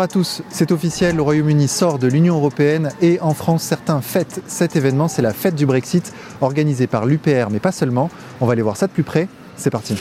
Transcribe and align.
Bonjour 0.00 0.12
à 0.12 0.14
tous, 0.14 0.42
c'est 0.48 0.72
officiel, 0.72 1.16
le 1.16 1.20
Royaume-Uni 1.20 1.68
sort 1.68 1.98
de 1.98 2.06
l'Union 2.06 2.36
européenne 2.36 2.90
et 3.02 3.20
en 3.20 3.34
France, 3.34 3.62
certains 3.62 4.00
fêtent 4.00 4.40
cet 4.46 4.74
événement, 4.74 5.08
c'est 5.08 5.20
la 5.20 5.34
fête 5.34 5.54
du 5.54 5.66
Brexit 5.66 6.14
organisée 6.40 6.86
par 6.86 7.04
l'UPR, 7.04 7.50
mais 7.50 7.58
pas 7.58 7.70
seulement. 7.70 8.08
On 8.40 8.46
va 8.46 8.54
aller 8.54 8.62
voir 8.62 8.78
ça 8.78 8.86
de 8.86 8.92
plus 8.92 9.02
près, 9.02 9.28
c'est 9.56 9.68
parti. 9.68 9.98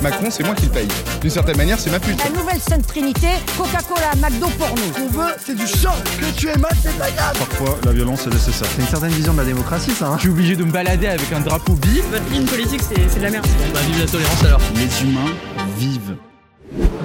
Macron, 0.00 0.28
c'est 0.30 0.44
moi 0.44 0.54
qui 0.54 0.64
le 0.64 0.70
paye. 0.72 0.88
D'une 1.20 1.28
certaine 1.28 1.58
manière, 1.58 1.78
c'est 1.78 1.90
ma 1.90 2.00
pute. 2.00 2.24
La 2.24 2.30
nouvelle 2.30 2.58
Sainte 2.58 2.86
Trinité, 2.86 3.28
Coca-Cola, 3.58 4.12
McDo 4.16 4.46
pour 4.58 4.74
nous. 4.74 5.04
On 5.04 5.08
veut, 5.08 5.34
c'est 5.44 5.54
du 5.54 5.66
sang. 5.66 5.92
Que 6.18 6.34
tu 6.34 6.48
es 6.48 6.56
mal, 6.56 6.72
c'est 6.82 6.96
pas 6.96 7.10
grave. 7.10 7.36
Parfois, 7.38 7.78
la 7.84 7.92
violence 7.92 8.26
est 8.28 8.30
nécessaire. 8.30 8.66
C'est 8.74 8.80
une 8.80 8.88
certaine 8.88 9.12
vision 9.12 9.34
de 9.34 9.40
la 9.40 9.44
démocratie, 9.44 9.90
ça. 9.90 10.06
Hein 10.06 10.14
Je 10.16 10.20
suis 10.22 10.30
obligé 10.30 10.56
de 10.56 10.64
me 10.64 10.72
balader 10.72 11.08
avec 11.08 11.30
un 11.34 11.40
drapeau 11.40 11.74
bif. 11.74 12.02
Votre 12.10 12.32
ligne 12.32 12.46
politique, 12.46 12.80
c'est 12.80 13.18
de 13.18 13.22
la 13.22 13.28
merde. 13.30 13.46
Bah, 13.74 13.80
vive 13.86 14.00
la 14.00 14.06
tolérance 14.06 14.42
alors. 14.42 14.60
Les 14.74 15.02
humains 15.02 15.34
vivent. 15.76 16.16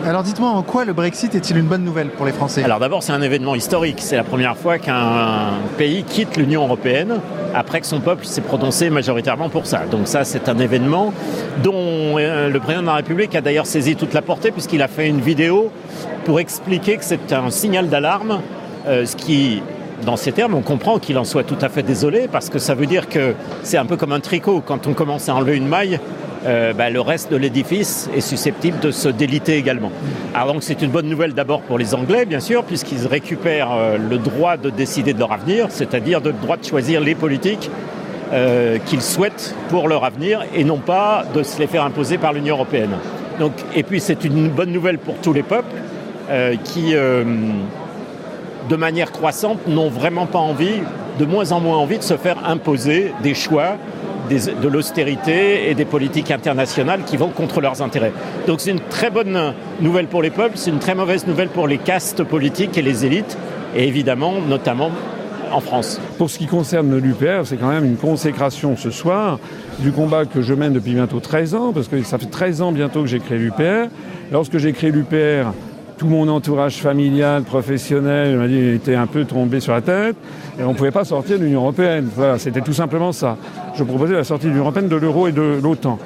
Alors 0.06 0.22
dites-moi, 0.22 0.52
en 0.52 0.62
quoi 0.62 0.86
le 0.86 0.94
Brexit 0.94 1.34
est-il 1.34 1.58
une 1.58 1.66
bonne 1.66 1.84
nouvelle 1.84 2.10
pour 2.10 2.28
les 2.28 2.32
Français? 2.32 2.64
Alors 2.64 2.80
d'abord, 2.80 3.02
c'est 3.02 3.12
un 3.12 3.24
événement 3.24 3.56
historique. 3.56 3.98
C'est 4.02 4.16
la 4.16 4.24
première 4.24 4.56
fois 4.56 4.78
qu'un 4.78 5.54
pays 5.80 6.04
quitte 6.04 6.38
l'Union 6.38 6.64
européenne 6.66 7.16
après 7.56 7.82
que 7.82 7.88
son 7.88 8.02
peuple 8.02 8.24
s'est 8.24 8.42
prononcé 8.42 8.92
majoritairement 8.92 9.50
pour 9.50 9.66
ça. 9.66 9.82
Donc 9.90 10.08
ça, 10.08 10.24
c'est 10.24 10.48
un 10.48 10.60
événement 10.60 11.12
dont 11.64 12.20
euh, 12.20 12.50
le 12.50 12.60
président 12.60 12.84
de 12.84 12.88
la 12.88 12.94
République 12.94 13.34
a 13.34 13.42
d'ailleurs 13.42 13.66
saisi 13.66 13.96
toute 13.96 14.14
la 14.14 14.22
portée 14.22 14.52
puisqu'il 14.52 14.84
a 14.84 14.88
fait 14.88 15.08
une 15.08 15.22
vidéo 15.22 15.72
pour 16.24 16.40
expliquer 16.40 16.98
que 16.98 17.04
c'est 17.04 17.34
un 17.34 17.50
signal 17.50 17.90
d'alarme, 17.90 18.42
euh, 18.86 19.08
ce 19.08 19.16
qui 19.16 19.64
dans 20.06 20.18
ces 20.18 20.34
termes, 20.34 20.54
on 20.54 20.62
comprend 20.62 21.00
qu'il 21.00 21.18
en 21.18 21.24
soit 21.24 21.44
tout 21.44 21.58
à 21.62 21.70
fait 21.70 21.82
désolé 21.82 22.28
parce 22.32 22.50
que 22.50 22.60
ça 22.60 22.76
veut 22.76 22.86
dire 22.86 23.10
que 23.10 23.34
c'est 23.64 23.78
un 23.78 23.86
peu 23.86 23.98
comme 23.98 24.12
un 24.12 24.20
tricot. 24.20 24.62
Quand 24.64 24.86
on 24.86 24.94
commence 24.94 25.30
à 25.30 25.36
enlever 25.36 25.56
une 25.56 25.68
maille, 25.68 26.00
euh, 26.46 26.74
bah, 26.74 26.90
le 26.90 27.02
reste 27.02 27.32
de 27.32 27.38
l'édifice 27.38 28.10
est 28.16 28.22
susceptible 28.22 28.80
de 28.80 28.92
se 28.92 29.10
déliter 29.10 29.58
également. 29.58 29.92
Alors 30.34 30.54
donc 30.54 30.64
c'est 30.64 30.82
une 30.82 30.92
bonne 30.92 31.08
nouvelle 31.08 31.34
d'abord 31.34 31.62
pour 31.62 31.80
les 31.80 31.96
Anglais, 31.96 32.26
bien 32.26 32.40
sûr, 32.40 32.64
puisqu'ils 32.64 33.08
récupèrent 33.08 33.72
euh, 33.72 33.98
le 33.98 34.18
droit 34.18 34.58
de 34.58 34.70
décider 34.70 35.14
de 35.14 35.20
leur 35.20 35.32
avenir, 35.32 35.68
c'est-à-dire 35.70 36.20
le 36.20 36.34
droit 36.34 36.58
de 36.58 36.64
choisir 36.64 37.02
les 37.02 37.16
politiques 37.16 37.72
euh, 38.34 38.78
qu'ils 38.86 39.02
souhaitent 39.02 39.56
pour 39.70 39.88
leur 39.88 40.04
avenir 40.04 40.44
et 40.54 40.64
non 40.64 40.78
pas 40.78 41.26
de 41.34 41.42
se 41.42 41.58
les 41.60 41.68
faire 41.68 41.84
imposer 41.84 42.20
par 42.20 42.32
l'Union 42.32 42.56
européenne. 42.56 42.92
Donc, 43.40 43.54
et 43.76 43.82
puis 43.82 44.00
c'est 44.00 44.24
une 44.24 44.50
bonne 44.50 44.72
nouvelle 44.72 45.00
pour 45.00 45.16
tous 45.16 45.34
les 45.34 45.44
peuples 45.44 45.76
qui, 46.64 46.94
de 46.94 48.76
manière 48.76 49.12
croissante, 49.12 49.68
n'ont 49.68 49.90
vraiment 49.90 50.26
pas 50.26 50.40
envie, 50.40 50.82
de 51.20 51.26
moins 51.26 51.52
en 51.52 51.60
moins 51.60 51.78
envie 51.78 51.98
de 51.98 52.04
se 52.04 52.18
faire 52.18 52.38
imposer 52.48 53.14
des 53.22 53.34
choix 53.34 53.78
de 54.26 54.68
l'austérité 54.68 55.70
et 55.70 55.76
des 55.76 55.86
politiques 55.86 56.32
internationales 56.32 57.02
qui 57.06 57.18
vont 57.18 57.30
contre 57.30 57.62
leurs 57.62 57.82
intérêts. 57.82 58.14
Donc 58.48 58.62
c'est 58.62 58.72
une 58.72 58.80
très 58.80 59.10
bonne 59.10 59.54
nouvelle 59.82 60.08
pour 60.08 60.22
les 60.22 60.30
peuples, 60.30 60.58
c'est 60.58 60.72
une 60.72 60.80
très 60.80 60.96
mauvaise 60.96 61.28
nouvelle 61.28 61.50
pour 61.50 61.68
les 61.68 61.78
castes 61.78 62.24
politiques 62.24 62.78
et 62.78 62.82
les 62.82 63.06
élites, 63.06 63.38
et 63.76 63.88
évidemment, 63.88 64.34
notamment 64.48 64.92
en 65.52 65.60
France. 65.60 66.00
Pour 66.18 66.30
ce 66.30 66.38
qui 66.38 66.48
concerne 66.48 66.98
l'UPR, 66.98 67.46
c'est 67.46 67.58
quand 67.58 67.70
même 67.70 67.86
une 67.86 67.98
consécration 67.98 68.76
ce 68.76 68.92
soir 68.92 69.40
du 69.80 69.92
combat 69.92 70.26
que 70.26 70.42
je 70.42 70.54
mène 70.54 70.74
depuis 70.74 70.94
bientôt 70.94 71.20
13 71.20 71.56
ans, 71.56 71.72
parce 71.74 71.88
que 71.88 72.02
ça 72.04 72.18
fait 72.18 72.26
13 72.26 72.62
ans 72.62 72.72
bientôt 72.72 73.02
que 73.02 73.08
j'ai 73.08 73.20
créé 73.20 73.38
l'UPR. 73.38 73.90
Lorsque 74.32 74.58
j'ai 74.58 74.74
créé 74.74 74.92
l'UPR, 74.92 75.54
tout 75.98 76.08
mon 76.08 76.28
entourage 76.28 76.78
familial, 76.78 77.44
professionnel, 77.44 78.38
m'a 78.38 78.48
dit 78.48 78.60
était 78.60 78.96
un 78.96 79.08
peu 79.08 79.26
tombé 79.26 79.60
sur 79.60 79.74
la 79.74 79.82
tête, 79.82 80.16
et 80.60 80.64
on 80.64 80.72
ne 80.72 80.78
pouvait 80.78 80.92
pas 80.92 81.06
sortir 81.06 81.40
de 81.40 81.44
l'Union 81.44 81.62
européenne. 81.62 82.10
Voilà, 82.16 82.38
c'était 82.38 82.62
tout 82.62 82.74
simplement 82.74 83.12
ça. 83.12 83.38
Je 83.76 83.84
proposais 83.84 84.14
la 84.14 84.24
sortie 84.24 84.46
de 84.46 84.52
l'Union 84.52 84.64
européenne, 84.64 84.88
de 84.88 84.96
l'euro 84.96 85.28
et 85.28 85.32
de 85.32 85.60
l'OTAN. 85.62 85.98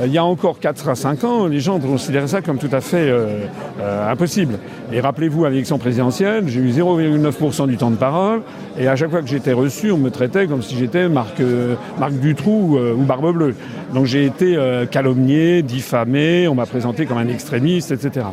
Euh, 0.00 0.06
Il 0.06 0.12
y 0.12 0.18
a 0.18 0.24
encore 0.24 0.58
4 0.58 0.88
à 0.88 0.94
5 0.94 1.24
ans, 1.24 1.46
les 1.46 1.60
gens 1.60 1.78
considéraient 1.78 2.28
ça 2.28 2.42
comme 2.42 2.58
tout 2.58 2.68
à 2.72 2.80
fait 2.80 3.08
euh, 3.08 3.46
euh, 3.80 4.10
impossible. 4.10 4.58
Et 4.92 5.00
rappelez-vous, 5.00 5.44
à 5.44 5.50
l'élection 5.50 5.78
présidentielle, 5.78 6.44
j'ai 6.48 6.60
eu 6.60 6.70
0,9% 6.70 7.66
du 7.66 7.76
temps 7.76 7.90
de 7.90 7.96
parole, 7.96 8.42
et 8.78 8.88
à 8.88 8.96
chaque 8.96 9.10
fois 9.10 9.22
que 9.22 9.28
j'étais 9.28 9.52
reçu, 9.52 9.90
on 9.90 9.98
me 9.98 10.10
traitait 10.10 10.46
comme 10.46 10.62
si 10.62 10.76
j'étais 10.76 11.08
Marc, 11.08 11.40
euh, 11.40 11.74
Marc 11.98 12.12
Dutroux 12.12 12.78
ou 12.78 13.02
Barbe 13.02 13.32
Bleue. 13.32 13.54
Donc 13.94 14.06
j'ai 14.06 14.24
été 14.24 14.58
calomnié, 14.90 15.62
diffamé, 15.62 16.48
on 16.48 16.54
m'a 16.54 16.66
présenté 16.66 17.06
comme 17.06 17.18
un 17.18 17.28
extrémiste, 17.28 17.92
etc. 17.92 18.26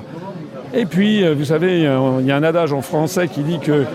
Et 0.76 0.86
puis, 0.86 1.24
euh, 1.24 1.36
vous 1.36 1.46
savez, 1.46 1.86
euh, 1.86 2.18
il 2.20 2.26
y 2.26 2.32
a 2.32 2.36
un 2.36 2.44
adage 2.44 2.74
en 2.74 2.82
français 2.82 3.28
qui 3.28 3.42
dit 3.42 3.60
que 3.60 3.86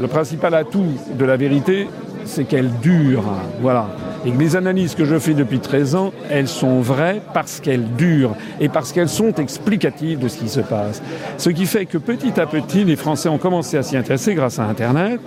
le 0.00 0.08
principal 0.08 0.54
atout 0.54 0.84
de 1.16 1.24
la 1.24 1.36
vérité, 1.36 1.86
c'est 2.24 2.44
qu'elle 2.44 2.70
dure. 2.82 3.22
Voilà. 3.60 3.86
Et 4.26 4.32
que 4.32 4.38
les 4.38 4.56
analyses 4.56 4.96
que 4.96 5.04
je 5.04 5.16
fais 5.18 5.34
depuis 5.34 5.60
13 5.60 5.94
ans, 5.94 6.12
elles 6.30 6.48
sont 6.48 6.80
vraies 6.80 7.22
parce 7.34 7.60
qu'elles 7.60 7.86
durent 7.96 8.34
et 8.60 8.68
parce 8.68 8.92
qu'elles 8.92 9.08
sont 9.08 9.32
explicatives 9.34 10.18
de 10.18 10.26
ce 10.26 10.38
qui 10.38 10.48
se 10.48 10.60
passe. 10.60 11.02
Ce 11.38 11.50
qui 11.50 11.66
fait 11.66 11.86
que 11.86 11.98
petit 11.98 12.40
à 12.40 12.46
petit, 12.46 12.82
les 12.82 12.96
Français 12.96 13.28
ont 13.28 13.38
commencé 13.38 13.76
à 13.76 13.84
s'y 13.84 13.96
intéresser 13.96 14.34
grâce 14.34 14.58
à 14.58 14.64
Internet. 14.64 15.20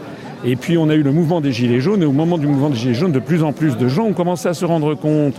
Et 0.44 0.58
puis 0.58 0.78
on 0.78 0.90
a 0.90 0.96
eu 0.96 1.04
le 1.04 1.12
mouvement 1.12 1.40
des 1.40 1.52
Gilets 1.52 1.80
jaunes, 1.80 2.04
et 2.04 2.06
au 2.06 2.12
moment 2.12 2.38
du 2.38 2.48
mouvement 2.48 2.70
des 2.70 2.76
Gilets 2.76 2.94
jaunes, 2.96 3.12
de 3.12 3.20
plus 3.20 3.44
en 3.44 3.54
plus 3.54 3.78
de 3.78 3.88
gens 3.88 4.04
ont 4.04 4.14
commencé 4.14 4.50
à 4.50 4.54
se 4.54 4.66
rendre 4.66 4.94
compte 4.94 5.36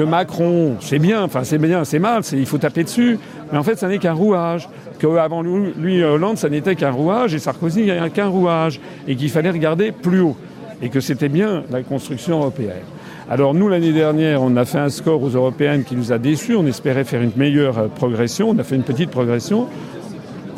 que 0.00 0.04
Macron, 0.06 0.76
c'est 0.80 0.98
bien, 0.98 1.22
enfin 1.22 1.44
c'est 1.44 1.58
bien, 1.58 1.84
c'est 1.84 1.98
mal, 1.98 2.22
il 2.32 2.46
faut 2.46 2.56
taper 2.56 2.84
dessus, 2.84 3.18
mais 3.52 3.58
en 3.58 3.62
fait 3.62 3.76
ça 3.76 3.86
n'est 3.86 3.98
qu'un 3.98 4.14
rouage. 4.14 4.66
Qu'avant 4.98 5.42
lui, 5.42 5.74
lui, 5.78 6.02
Hollande, 6.02 6.38
ça 6.38 6.48
n'était 6.48 6.74
qu'un 6.74 6.90
rouage, 6.90 7.34
et 7.34 7.38
Sarkozy, 7.38 7.80
il 7.80 7.84
n'y 7.84 7.90
a 7.90 8.08
qu'un 8.08 8.28
rouage, 8.28 8.80
et 9.06 9.14
qu'il 9.14 9.28
fallait 9.28 9.50
regarder 9.50 9.92
plus 9.92 10.20
haut, 10.20 10.38
et 10.80 10.88
que 10.88 11.00
c'était 11.00 11.28
bien 11.28 11.64
la 11.70 11.82
construction 11.82 12.38
européenne. 12.38 12.86
Alors 13.28 13.52
nous, 13.52 13.68
l'année 13.68 13.92
dernière, 13.92 14.40
on 14.40 14.56
a 14.56 14.64
fait 14.64 14.78
un 14.78 14.88
score 14.88 15.22
aux 15.22 15.28
européennes 15.28 15.84
qui 15.84 15.96
nous 15.96 16.12
a 16.12 16.18
déçus, 16.18 16.56
on 16.56 16.64
espérait 16.64 17.04
faire 17.04 17.20
une 17.20 17.32
meilleure 17.36 17.78
euh, 17.78 17.88
progression, 17.88 18.48
on 18.48 18.58
a 18.58 18.62
fait 18.62 18.76
une 18.76 18.84
petite 18.84 19.10
progression, 19.10 19.66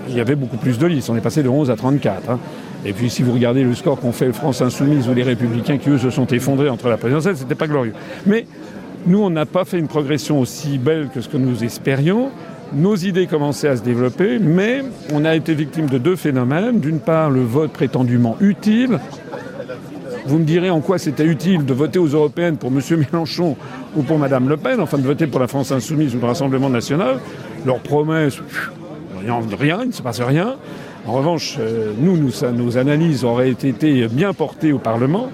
il 0.08 0.14
y 0.14 0.20
avait 0.20 0.36
beaucoup 0.36 0.56
plus 0.56 0.78
de 0.78 0.86
listes, 0.86 1.10
on 1.10 1.16
est 1.16 1.20
passé 1.20 1.42
de 1.42 1.48
11 1.48 1.68
à 1.68 1.74
34. 1.74 2.30
Hein. 2.30 2.38
Et 2.84 2.92
puis 2.92 3.10
si 3.10 3.22
vous 3.24 3.32
regardez 3.32 3.64
le 3.64 3.74
score 3.74 3.98
qu'ont 3.98 4.12
fait 4.12 4.32
France 4.32 4.62
Insoumise 4.62 5.08
ou 5.08 5.14
les 5.14 5.22
Républicains 5.24 5.78
qui, 5.78 5.90
eux, 5.90 5.98
se 5.98 6.10
sont 6.10 6.26
effondrés 6.26 6.68
entre 6.68 6.88
la 6.88 6.96
présidentielle, 6.96 7.36
c'était 7.36 7.56
pas 7.56 7.66
glorieux. 7.66 7.94
Mais 8.26 8.46
nous, 9.06 9.22
on 9.22 9.30
n'a 9.30 9.46
pas 9.46 9.64
fait 9.64 9.78
une 9.78 9.88
progression 9.88 10.40
aussi 10.40 10.78
belle 10.78 11.08
que 11.12 11.20
ce 11.20 11.28
que 11.28 11.36
nous 11.36 11.64
espérions. 11.64 12.30
Nos 12.72 12.96
idées 12.96 13.26
commençaient 13.26 13.68
à 13.68 13.76
se 13.76 13.82
développer, 13.82 14.38
mais 14.38 14.82
on 15.12 15.24
a 15.24 15.34
été 15.34 15.54
victime 15.54 15.86
de 15.86 15.98
deux 15.98 16.16
phénomènes. 16.16 16.80
D'une 16.80 17.00
part, 17.00 17.30
le 17.30 17.42
vote 17.42 17.72
prétendument 17.72 18.36
utile. 18.40 18.98
Vous 20.24 20.38
me 20.38 20.44
direz 20.44 20.70
en 20.70 20.80
quoi 20.80 20.98
c'était 20.98 21.24
utile 21.24 21.64
de 21.66 21.74
voter 21.74 21.98
aux 21.98 22.06
européennes 22.06 22.56
pour 22.56 22.70
M. 22.70 22.80
Mélenchon 23.12 23.56
ou 23.96 24.02
pour 24.02 24.18
Mme 24.18 24.48
Le 24.48 24.56
Pen, 24.56 24.80
enfin 24.80 24.98
de 24.98 25.02
voter 25.02 25.26
pour 25.26 25.40
la 25.40 25.48
France 25.48 25.72
Insoumise 25.72 26.14
ou 26.14 26.20
le 26.20 26.26
Rassemblement 26.26 26.70
National. 26.70 27.18
Leurs 27.66 27.80
promesses, 27.80 28.38
rien, 29.58 29.80
il 29.82 29.88
ne 29.88 29.92
se 29.92 30.02
passe 30.02 30.20
rien. 30.20 30.56
En 31.06 31.12
revanche, 31.12 31.56
euh, 31.58 31.92
nous, 31.98 32.16
nous 32.16 32.30
nos 32.52 32.78
analyses 32.78 33.24
auraient 33.24 33.50
été 33.50 34.06
bien 34.06 34.32
portées 34.32 34.72
au 34.72 34.78
Parlement. 34.78 35.28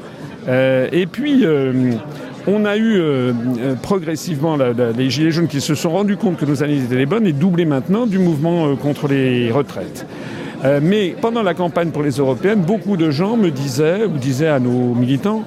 Euh, 0.49 0.89
et 0.93 1.07
puis, 1.07 1.45
euh, 1.45 1.93
on 2.49 2.65
a 2.65 2.77
eu 2.77 2.97
euh, 2.97 3.33
euh, 3.59 3.75
progressivement 3.75 4.57
les 4.57 5.11
Gilets 5.11 5.31
jaunes 5.31 5.49
qui 5.49 5.61
se 5.61 5.75
sont 5.75 5.91
rendus 5.91 6.17
compte 6.17 6.39
que 6.39 6.47
nos 6.47 6.63
analyses 6.63 6.85
étaient 6.85 6.97
les 6.97 7.07
bonnes 7.07 7.27
et 7.27 7.33
doublé 7.33 7.67
maintenant 7.67 8.07
du 8.07 8.19
mouvement 8.19 8.67
euh, 8.67 8.75
contre 8.75 9.07
les 9.09 9.53
retraites. 9.53 10.07
Mais 10.83 11.15
pendant 11.21 11.45
la 11.45 11.55
campagne 11.55 11.91
pour 11.91 12.03
les 12.03 12.17
européennes, 12.17 12.63
beaucoup 12.63 12.97
de 12.97 13.13
gens 13.13 13.37
me 13.37 13.53
disaient 13.53 14.07
ou 14.07 14.19
disaient 14.19 14.49
à 14.49 14.59
nos 14.59 14.93
militants 14.93 15.45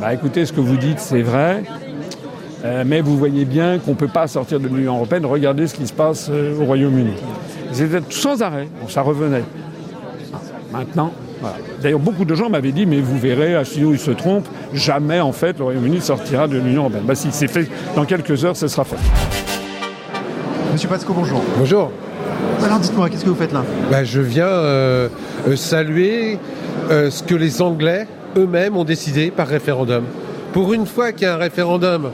bah, 0.00 0.14
écoutez, 0.14 0.46
ce 0.46 0.52
que 0.52 0.60
vous 0.60 0.76
dites, 0.76 1.00
c'est 1.00 1.22
vrai, 1.22 1.64
mais 2.86 3.00
vous 3.00 3.16
voyez 3.16 3.44
bien 3.44 3.80
qu'on 3.80 3.90
ne 3.90 3.96
peut 3.96 4.06
pas 4.06 4.28
sortir 4.28 4.60
de 4.60 4.68
l'Union 4.68 4.94
européenne. 4.94 5.26
Regardez 5.26 5.66
ce 5.66 5.74
qui 5.74 5.88
se 5.88 5.92
passe 5.92 6.30
au 6.30 6.64
Royaume-Uni. 6.64 7.14
C'était 7.72 7.98
sans 8.10 8.40
arrêt, 8.40 8.68
bon, 8.80 8.86
ça 8.86 9.02
revenait. 9.02 9.42
Maintenant, 10.70 11.12
voilà. 11.40 11.56
D'ailleurs, 11.82 12.00
beaucoup 12.00 12.24
de 12.24 12.34
gens 12.34 12.48
m'avaient 12.48 12.72
dit, 12.72 12.86
mais 12.86 13.00
vous 13.00 13.18
verrez, 13.18 13.54
Asselineau, 13.54 13.92
il 13.92 13.98
se 13.98 14.10
trompe, 14.10 14.46
jamais, 14.72 15.20
en 15.20 15.32
fait, 15.32 15.58
le 15.58 15.64
Royaume-Uni 15.64 16.00
sortira 16.00 16.48
de 16.48 16.58
l'Union 16.58 16.82
européenne. 16.82 17.04
Bah, 17.06 17.14
si 17.14 17.28
c'est 17.30 17.48
fait, 17.48 17.68
dans 17.94 18.04
quelques 18.04 18.44
heures, 18.44 18.56
ce 18.56 18.68
sera 18.68 18.84
fait. 18.84 18.96
Monsieur 20.72 20.88
Pasco, 20.88 21.12
bonjour. 21.12 21.42
Bonjour. 21.56 21.90
Alors 22.62 22.78
dites-moi, 22.78 23.08
qu'est-ce 23.08 23.24
que 23.24 23.30
vous 23.30 23.36
faites 23.36 23.52
là? 23.52 23.64
Bah, 23.90 24.04
je 24.04 24.20
viens 24.20 24.46
euh, 24.46 25.08
euh, 25.46 25.56
saluer 25.56 26.38
euh, 26.90 27.10
ce 27.10 27.22
que 27.22 27.34
les 27.34 27.62
Anglais 27.62 28.06
eux-mêmes 28.36 28.76
ont 28.76 28.84
décidé 28.84 29.30
par 29.30 29.48
référendum. 29.48 30.04
Pour 30.52 30.72
une 30.72 30.86
fois 30.86 31.12
qu'il 31.12 31.22
y 31.22 31.26
a 31.26 31.34
un 31.34 31.38
référendum 31.38 32.10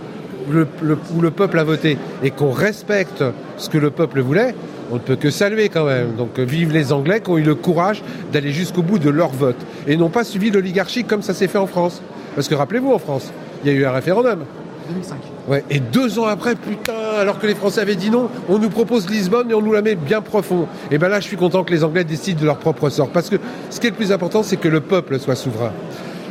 le, 0.51 0.67
le, 0.83 0.99
où 1.15 1.21
le 1.21 1.31
peuple 1.31 1.59
a 1.59 1.65
voté 1.65 1.99
et 2.23 2.31
qu'on 2.31 2.51
respecte 2.51 3.25
ce 3.57 3.69
que 3.69 3.79
le 3.79 3.91
peuple 3.91 4.21
voulait, 4.21 4.55
on 4.91 4.95
ne 4.95 5.01
peut 5.01 5.17
que 5.17 5.31
saluer 5.31 5.69
quand 5.69 5.85
même. 5.85 6.15
Donc 6.17 6.39
euh, 6.39 6.45
vive 6.45 6.73
les 6.73 6.93
Anglais 6.93 7.21
qui 7.21 7.31
ont 7.31 7.39
eu 7.39 7.43
le 7.43 7.55
courage 7.55 8.03
d'aller 8.33 8.53
jusqu'au 8.53 8.83
bout 8.83 8.99
de 8.99 9.11
leur 9.11 9.31
vote 9.31 9.57
et 9.87 9.97
n'ont 9.97 10.11
pas 10.11 10.25
suivi 10.25 10.51
l'oligarchie 10.51 11.05
comme 11.05 11.23
ça 11.23 11.35
s'est 11.35 11.49
fait 11.49 11.59
en 11.59 11.67
France. 11.67 12.03
Parce 12.35 12.49
que 12.49 12.55
rappelez-vous, 12.55 12.93
en 12.93 12.99
France, 12.99 13.33
il 13.65 13.73
y 13.73 13.75
a 13.75 13.79
eu 13.79 13.85
un 13.85 13.93
référendum. 13.93 14.41
2005. 14.89 15.17
Ouais. 15.49 15.65
Et 15.71 15.81
deux 15.81 16.19
ans 16.19 16.27
après, 16.27 16.55
putain, 16.55 16.93
alors 17.19 17.39
que 17.39 17.47
les 17.47 17.55
Français 17.55 17.81
avaient 17.81 17.95
dit 17.95 18.11
non, 18.11 18.29
on 18.49 18.59
nous 18.59 18.69
propose 18.69 19.09
Lisbonne 19.09 19.51
et 19.51 19.55
on 19.55 19.63
nous 19.63 19.73
la 19.73 19.83
met 19.83 19.95
bien 19.95 20.21
profond. 20.21 20.67
Et 20.91 20.99
ben 20.99 21.09
là, 21.09 21.21
je 21.21 21.25
suis 21.25 21.37
content 21.37 21.65
que 21.65 21.73
les 21.73 21.85
Anglais 21.85 22.05
décident 22.05 22.41
de 22.41 22.47
leur 22.47 22.59
propre 22.59 22.91
sort. 22.91 23.09
Parce 23.09 23.31
que 23.31 23.37
ce 23.71 23.81
qui 23.81 23.87
est 23.87 23.91
le 23.91 23.97
plus 23.97 24.13
important, 24.13 24.43
c'est 24.43 24.57
que 24.57 24.69
le 24.69 24.81
peuple 24.81 25.19
soit 25.19 25.37
souverain. 25.37 25.73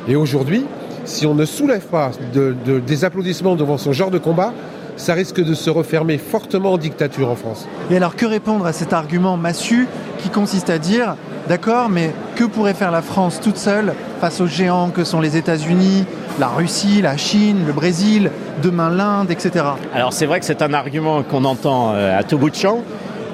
Et 0.07 0.15
aujourd'hui, 0.15 0.65
si 1.05 1.25
on 1.25 1.33
ne 1.33 1.45
soulève 1.45 1.85
pas 1.87 2.11
de, 2.33 2.55
de, 2.65 2.79
des 2.79 3.05
applaudissements 3.05 3.55
devant 3.55 3.77
ce 3.77 3.91
genre 3.91 4.11
de 4.11 4.19
combat, 4.19 4.53
ça 4.95 5.13
risque 5.13 5.43
de 5.43 5.53
se 5.53 5.69
refermer 5.69 6.17
fortement 6.17 6.73
en 6.73 6.77
dictature 6.77 7.29
en 7.29 7.35
France. 7.35 7.67
Et 7.91 7.97
alors 7.97 8.15
que 8.15 8.25
répondre 8.25 8.65
à 8.65 8.73
cet 8.73 8.93
argument 8.93 9.37
massu 9.37 9.87
qui 10.19 10.29
consiste 10.29 10.69
à 10.69 10.77
dire, 10.77 11.15
d'accord, 11.47 11.89
mais 11.89 12.11
que 12.35 12.43
pourrait 12.43 12.73
faire 12.73 12.91
la 12.91 13.01
France 13.01 13.39
toute 13.41 13.57
seule 13.57 13.93
face 14.21 14.41
aux 14.41 14.47
géants 14.47 14.89
que 14.89 15.03
sont 15.03 15.19
les 15.19 15.37
États-Unis, 15.37 16.05
la 16.39 16.47
Russie, 16.47 17.01
la 17.01 17.17
Chine, 17.17 17.63
le 17.67 17.73
Brésil, 17.73 18.31
demain 18.61 18.89
l'Inde, 18.89 19.31
etc. 19.31 19.65
Alors 19.93 20.13
c'est 20.13 20.25
vrai 20.25 20.39
que 20.39 20.45
c'est 20.45 20.61
un 20.61 20.73
argument 20.73 21.23
qu'on 21.23 21.45
entend 21.45 21.93
euh, 21.93 22.17
à 22.17 22.23
tout 22.23 22.37
bout 22.37 22.49
de 22.49 22.55
champ, 22.55 22.81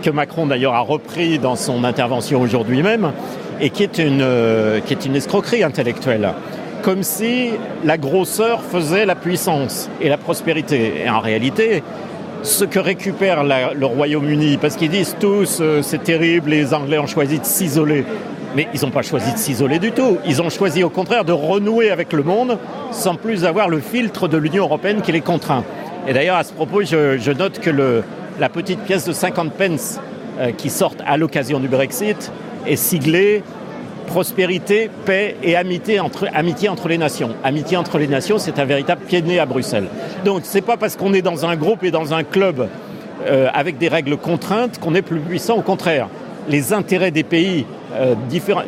que 0.02 0.10
Macron 0.10 0.48
d'ailleurs 0.48 0.74
a 0.74 0.80
repris 0.80 1.40
dans 1.40 1.56
son 1.56 1.84
intervention 1.84 2.42
aujourd'hui 2.42 2.82
même, 2.82 3.12
et 3.62 3.70
qui 3.70 3.84
est 3.84 3.98
une, 3.98 4.22
euh, 4.22 4.80
qui 4.80 4.94
est 4.94 5.06
une 5.06 5.16
escroquerie 5.16 5.64
intellectuelle. 5.64 6.34
Comme 6.82 7.04
si 7.04 7.50
la 7.84 7.98
grosseur 7.98 8.62
faisait 8.62 9.06
la 9.06 9.16
puissance 9.16 9.90
et 10.02 10.10
la 10.10 10.18
prospérité. 10.18 10.94
Et 11.04 11.10
en 11.10 11.20
réalité, 11.20 11.84
ce 12.44 12.64
que 12.64 12.80
récupère 12.80 13.44
le 13.44 13.86
Royaume-Uni, 13.86 14.58
parce 14.58 14.76
qu'ils 14.76 14.90
disent 14.90 15.16
tous 15.20 15.60
euh, 15.60 15.82
c'est 15.82 16.04
terrible, 16.04 16.52
les 16.52 16.74
Anglais 16.74 16.98
ont 16.98 17.08
choisi 17.08 17.40
de 17.40 17.46
s'isoler. 17.46 18.06
Mais 18.56 18.68
ils 18.74 18.82
n'ont 18.82 18.92
pas 18.92 19.02
choisi 19.02 19.32
de 19.34 19.38
s'isoler 19.38 19.78
du 19.78 19.92
tout. 19.92 20.18
Ils 20.26 20.42
ont 20.42 20.50
choisi 20.50 20.84
au 20.84 20.90
contraire 20.90 21.26
de 21.26 21.34
renouer 21.34 21.92
avec 21.92 22.14
le 22.14 22.24
monde 22.24 22.58
sans 22.92 23.16
plus 23.16 23.46
avoir 23.46 23.70
le 23.70 23.80
filtre 23.80 24.28
de 24.28 24.38
l'Union 24.38 24.64
européenne 24.64 25.02
qui 25.02 25.12
les 25.12 25.22
contraint. 25.22 25.64
Et 26.08 26.14
d'ailleurs, 26.14 26.38
à 26.38 26.44
ce 26.44 26.54
propos, 26.54 26.82
je, 26.84 27.32
note 27.32 27.60
que 27.60 27.70
la 28.40 28.50
petite 28.50 28.80
pièce 28.80 29.06
de 29.06 29.12
50 29.12 29.52
pence 29.52 30.00
euh, 30.40 30.52
qui 30.52 30.70
sort 30.70 30.94
à 31.06 31.18
l'occasion 31.18 31.60
du 31.60 31.68
Brexit 31.68 32.32
est 32.66 32.78
siglée 32.78 33.44
prospérité, 34.10 34.90
paix 35.06 35.36
et 35.44 35.56
amitié 35.56 36.00
entre, 36.00 36.28
amitié 36.34 36.68
entre 36.68 36.88
les 36.88 36.98
nations. 36.98 37.30
Amitié 37.44 37.78
entre 37.78 38.00
les 38.00 38.08
nations, 38.08 38.40
c'est 38.40 38.58
un 38.58 38.66
véritable 38.66 39.02
pied 39.06 39.22
de 39.22 39.28
nez 39.28 39.40
à 39.40 39.46
Bruxelles. 39.46 39.88
Donc 40.26 40.42
c'est 40.44 40.62
pas 40.62 40.78
parce 40.78 40.96
qu'on 40.96 41.14
est 41.14 41.22
dans 41.22 41.46
un 41.46 41.56
groupe 41.56 41.84
et 41.84 41.92
dans 41.92 42.12
un 42.14 42.24
club 42.24 42.68
euh, 43.28 43.48
avec 43.54 43.78
des 43.78 43.88
règles 43.88 44.18
contraintes 44.18 44.80
qu'on 44.80 44.96
est 44.96 45.04
plus 45.04 45.20
puissant, 45.20 45.58
au 45.58 45.62
contraire. 45.62 46.08
Les 46.50 46.74
intérêts 46.74 47.12
des 47.12 47.24
pays 47.24 47.68
euh, 47.94 48.16
différents, 48.28 48.64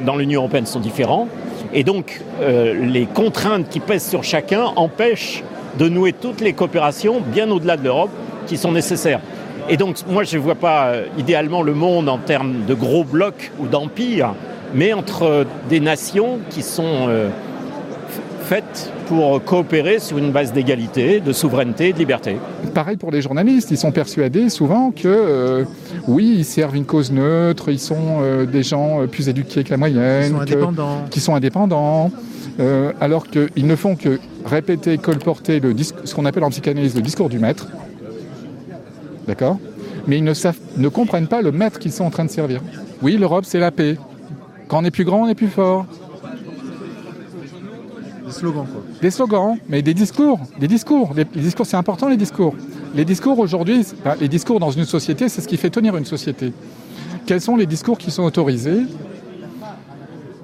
dans 0.00 0.16
l'Union 0.16 0.42
européenne 0.42 0.66
sont 0.66 0.78
différents 0.78 1.26
et 1.72 1.82
donc 1.82 2.20
euh, 2.40 2.72
les 2.74 3.06
contraintes 3.06 3.68
qui 3.68 3.80
pèsent 3.80 4.08
sur 4.08 4.22
chacun 4.22 4.62
empêchent 4.76 5.42
de 5.76 5.88
nouer 5.88 6.12
toutes 6.12 6.40
les 6.40 6.52
coopérations 6.52 7.20
bien 7.20 7.50
au-delà 7.50 7.76
de 7.76 7.82
l'Europe 7.82 8.10
qui 8.46 8.56
sont 8.56 8.70
nécessaires. 8.70 9.20
Et 9.68 9.76
donc 9.76 9.96
moi 10.06 10.22
je 10.22 10.36
ne 10.38 10.42
vois 10.42 10.54
pas 10.54 10.92
idéalement 11.18 11.62
le 11.62 11.74
monde 11.74 12.08
en 12.08 12.18
termes 12.18 12.64
de 12.68 12.74
gros 12.74 13.02
blocs 13.02 13.50
ou 13.58 13.66
d'empires, 13.66 14.34
mais 14.74 14.92
entre 14.92 15.46
des 15.68 15.80
nations 15.80 16.38
qui 16.50 16.62
sont 16.62 17.06
euh, 17.08 17.28
faites 18.44 18.92
pour 19.06 19.42
coopérer 19.42 19.98
sur 19.98 20.18
une 20.18 20.32
base 20.32 20.52
d'égalité, 20.52 21.20
de 21.20 21.32
souveraineté 21.32 21.88
et 21.88 21.92
de 21.92 21.98
liberté. 21.98 22.36
Pareil 22.74 22.96
pour 22.96 23.10
les 23.10 23.22
journalistes, 23.22 23.70
ils 23.70 23.78
sont 23.78 23.92
persuadés 23.92 24.48
souvent 24.48 24.90
que 24.90 25.08
euh, 25.08 25.64
oui, 26.08 26.34
ils 26.38 26.44
servent 26.44 26.76
une 26.76 26.84
cause 26.84 27.12
neutre, 27.12 27.70
ils 27.70 27.78
sont 27.78 28.20
euh, 28.20 28.46
des 28.46 28.62
gens 28.62 29.06
plus 29.06 29.28
éduqués 29.28 29.64
que 29.64 29.70
la 29.70 29.76
moyenne, 29.76 30.24
Ils 30.24 30.34
sont 30.34 30.40
indépendants. 30.40 31.02
Que, 31.04 31.10
qui 31.10 31.20
sont 31.20 31.34
indépendants, 31.34 32.10
euh, 32.60 32.92
alors 33.00 33.26
qu'ils 33.26 33.66
ne 33.66 33.76
font 33.76 33.96
que 33.96 34.20
répéter, 34.44 34.98
colporter 34.98 35.60
le 35.60 35.74
ce 36.04 36.14
qu'on 36.14 36.24
appelle 36.24 36.44
en 36.44 36.50
psychanalyse 36.50 36.94
le 36.94 37.02
discours 37.02 37.28
du 37.28 37.38
maître. 37.38 37.68
D'accord? 39.26 39.58
Mais 40.06 40.18
ils 40.18 40.24
ne, 40.24 40.34
savent, 40.34 40.58
ne 40.76 40.88
comprennent 40.88 41.28
pas 41.28 41.40
le 41.40 41.50
maître 41.50 41.78
qu'ils 41.78 41.92
sont 41.92 42.04
en 42.04 42.10
train 42.10 42.24
de 42.24 42.30
servir. 42.30 42.60
Oui, 43.02 43.16
l'Europe, 43.16 43.44
c'est 43.46 43.58
la 43.58 43.70
paix. 43.70 43.96
Quand 44.68 44.78
on 44.80 44.84
est 44.84 44.90
plus 44.90 45.04
grand, 45.04 45.22
on 45.22 45.28
est 45.28 45.34
plus 45.34 45.48
fort. 45.48 45.86
Des 48.26 48.32
slogans, 48.32 48.66
quoi. 48.66 48.82
Des 49.00 49.10
slogans, 49.10 49.56
mais 49.68 49.82
des 49.82 49.94
discours. 49.94 50.40
Des 50.58 50.68
discours. 50.68 51.12
Les, 51.14 51.24
les 51.34 51.42
discours, 51.42 51.66
c'est 51.66 51.76
important, 51.76 52.08
les 52.08 52.16
discours. 52.16 52.54
Les 52.94 53.04
discours 53.04 53.38
aujourd'hui, 53.38 53.84
ben, 54.04 54.14
les 54.20 54.28
discours 54.28 54.60
dans 54.60 54.70
une 54.70 54.84
société, 54.84 55.28
c'est 55.28 55.40
ce 55.40 55.48
qui 55.48 55.56
fait 55.56 55.70
tenir 55.70 55.96
une 55.96 56.04
société. 56.04 56.52
Quels 57.26 57.40
sont 57.40 57.56
les 57.56 57.66
discours 57.66 57.98
qui 57.98 58.10
sont 58.10 58.22
autorisés? 58.22 58.82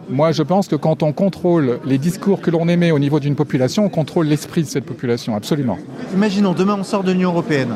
Moi, 0.09 0.33
je 0.33 0.43
pense 0.43 0.67
que 0.67 0.75
quand 0.77 1.05
on 1.05 1.13
contrôle 1.13 1.79
les 1.85 1.97
discours 1.97 2.41
que 2.41 2.51
l'on 2.51 2.69
émet 2.69 2.91
au 2.91 2.99
niveau 2.99 3.21
d'une 3.21 3.37
population, 3.37 3.85
on 3.85 3.89
contrôle 3.89 4.27
l'esprit 4.27 4.63
de 4.63 4.69
cette 4.69 4.85
population, 4.85 5.37
absolument. 5.37 5.79
Imaginons, 6.13 6.53
demain 6.53 6.77
on 6.81 6.85
sort 6.85 7.05
de 7.05 7.13
l'Union 7.13 7.31
Européenne. 7.31 7.75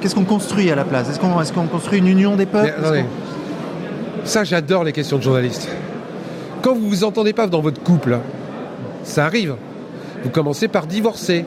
Qu'est-ce 0.00 0.14
qu'on 0.14 0.24
construit 0.24 0.70
à 0.70 0.74
la 0.74 0.84
place? 0.84 1.08
Est-ce 1.08 1.18
qu'on 1.18 1.40
est 1.40 1.70
construit 1.70 1.98
une 1.98 2.08
union 2.08 2.36
des 2.36 2.44
peuples? 2.44 2.74
Ça, 4.24 4.44
j'adore 4.44 4.84
les 4.84 4.92
questions 4.92 5.18
de 5.18 5.22
journalistes. 5.22 5.68
Quand 6.62 6.74
vous 6.74 6.88
vous 6.88 7.04
entendez 7.04 7.32
pas 7.32 7.46
dans 7.46 7.60
votre 7.60 7.82
couple, 7.82 8.18
ça 9.02 9.26
arrive. 9.26 9.56
Vous 10.22 10.30
commencez 10.30 10.68
par 10.68 10.86
divorcer. 10.86 11.44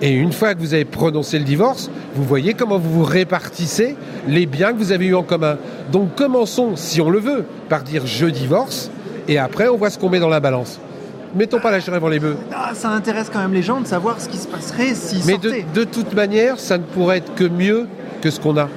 Et 0.00 0.12
une 0.12 0.32
fois 0.32 0.54
que 0.54 0.60
vous 0.60 0.72
avez 0.72 0.86
prononcé 0.86 1.38
le 1.38 1.44
divorce, 1.44 1.90
vous 2.14 2.24
voyez 2.24 2.54
comment 2.54 2.78
vous 2.78 2.90
vous 2.90 3.04
répartissez 3.04 3.96
les 4.26 4.46
biens 4.46 4.72
que 4.72 4.78
vous 4.78 4.92
avez 4.92 5.06
eus 5.06 5.14
en 5.14 5.22
commun. 5.22 5.58
Donc 5.92 6.14
commençons, 6.14 6.74
si 6.74 7.02
on 7.02 7.10
le 7.10 7.18
veut, 7.18 7.44
par 7.68 7.82
dire 7.82 8.06
je 8.06 8.24
divorce, 8.24 8.90
et 9.28 9.36
après 9.38 9.68
on 9.68 9.76
voit 9.76 9.90
ce 9.90 9.98
qu'on 9.98 10.08
met 10.08 10.18
dans 10.18 10.30
la 10.30 10.40
balance. 10.40 10.80
Mettons 11.36 11.60
pas 11.60 11.70
la 11.70 11.80
charrue 11.80 11.98
avant 11.98 12.08
les 12.08 12.18
bœufs. 12.18 12.36
Ah, 12.52 12.70
Ça 12.74 12.88
intéresse 12.88 13.28
quand 13.30 13.40
même 13.40 13.52
les 13.52 13.62
gens 13.62 13.80
de 13.80 13.86
savoir 13.86 14.20
ce 14.20 14.28
qui 14.28 14.38
se 14.38 14.48
passerait 14.48 14.94
s'ils 14.94 15.24
Mais 15.26 15.36
de, 15.36 15.52
de 15.74 15.84
toute 15.84 16.14
manière, 16.14 16.58
ça 16.58 16.78
ne 16.78 16.82
pourrait 16.82 17.18
être 17.18 17.34
que 17.34 17.44
mieux 17.44 17.86
que 18.22 18.30
ce 18.30 18.40
qu'on 18.40 18.56
a. 18.56 18.68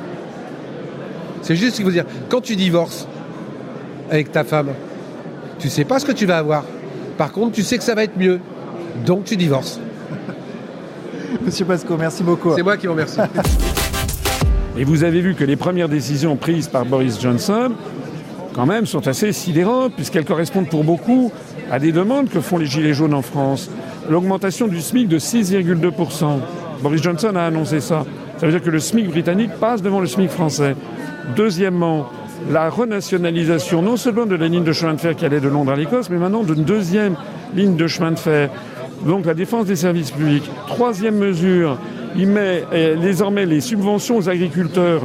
C'est 1.42 1.56
juste 1.56 1.72
ce 1.72 1.76
qu'il 1.78 1.86
faut 1.86 1.92
dire. 1.92 2.06
Quand 2.30 2.42
tu 2.42 2.56
divorces 2.56 3.08
avec 4.10 4.32
ta 4.32 4.44
femme, 4.44 4.70
tu 5.60 5.70
sais 5.70 5.86
pas 5.86 6.00
ce 6.00 6.06
que 6.06 6.12
tu 6.12 6.26
vas 6.26 6.38
avoir. 6.38 6.64
Par 7.18 7.32
contre, 7.32 7.54
tu 7.54 7.64
sais 7.64 7.78
que 7.78 7.84
ça 7.84 7.96
va 7.96 8.04
être 8.04 8.18
mieux. 8.18 8.40
Donc 9.06 9.26
tu 9.26 9.36
divorces. 9.36 9.80
Monsieur 11.46 11.66
Pasco, 11.66 11.96
merci 11.98 12.24
beaucoup. 12.24 12.54
C'est 12.56 12.64
moi 12.64 12.78
qui 12.78 12.88
vous 12.88 12.94
remercie. 12.94 13.20
Et 14.78 14.84
vous 14.86 15.04
avez 15.04 15.22
vu 15.22 15.36
que 15.36 15.44
les 15.44 15.56
premières 15.56 15.90
décisions 15.90 16.36
prises 16.36 16.68
par 16.68 16.86
Boris 16.86 17.22
Johnson, 17.22 17.74
quand 18.54 18.66
même, 18.66 18.88
sont 18.88 19.08
assez 19.08 19.32
sidérantes, 19.32 19.94
puisqu'elles 19.94 20.26
correspondent 20.26 20.68
pour 20.68 20.84
beaucoup 20.84 21.32
à 21.72 21.80
des 21.80 21.92
demandes 21.92 22.30
que 22.30 22.42
font 22.42 22.58
les 22.58 22.66
Gilets 22.66 22.94
jaunes 22.94 23.14
en 23.14 23.22
France. 23.22 23.70
L'augmentation 24.10 24.68
du 24.68 24.82
SMIC 24.82 25.08
de 25.08 25.20
6,2%. 25.20 26.40
Boris 26.82 27.02
Johnson 27.02 27.36
a 27.36 27.44
annoncé 27.44 27.80
ça. 27.80 28.04
Ça 28.38 28.48
veut 28.48 28.52
dire 28.52 28.64
que 28.64 28.70
le 28.70 28.80
SMIC 28.80 29.10
britannique 29.10 29.52
passe 29.60 29.82
devant 29.82 30.00
le 30.00 30.08
SMIC 30.08 30.30
français. 30.30 30.76
Deuxièmement, 31.36 32.10
la 32.50 32.70
renationalisation 32.70 33.82
non 33.82 33.98
seulement 33.98 34.26
de 34.26 34.36
la 34.36 34.48
ligne 34.48 34.64
de 34.64 34.74
chemin 34.74 34.94
de 34.94 35.00
fer 35.00 35.16
qui 35.16 35.26
allait 35.26 35.40
de 35.40 35.48
Londres 35.48 35.72
à 35.72 35.76
l'Écosse, 35.76 36.10
mais 36.10 36.18
maintenant 36.18 36.44
d'une 36.44 36.64
deuxième 36.64 37.16
ligne 37.56 37.76
de 37.76 37.88
chemin 37.88 38.12
de 38.12 38.20
fer. 38.20 38.50
Donc 39.06 39.26
la 39.26 39.34
défense 39.34 39.66
des 39.66 39.76
services 39.76 40.12
publics. 40.12 40.50
Troisième 40.68 41.16
mesure, 41.16 41.78
il 42.16 42.28
met 42.28 42.64
euh, 42.74 42.96
désormais 42.96 43.46
les 43.46 43.62
subventions 43.62 44.18
aux 44.18 44.30
agriculteurs 44.30 45.02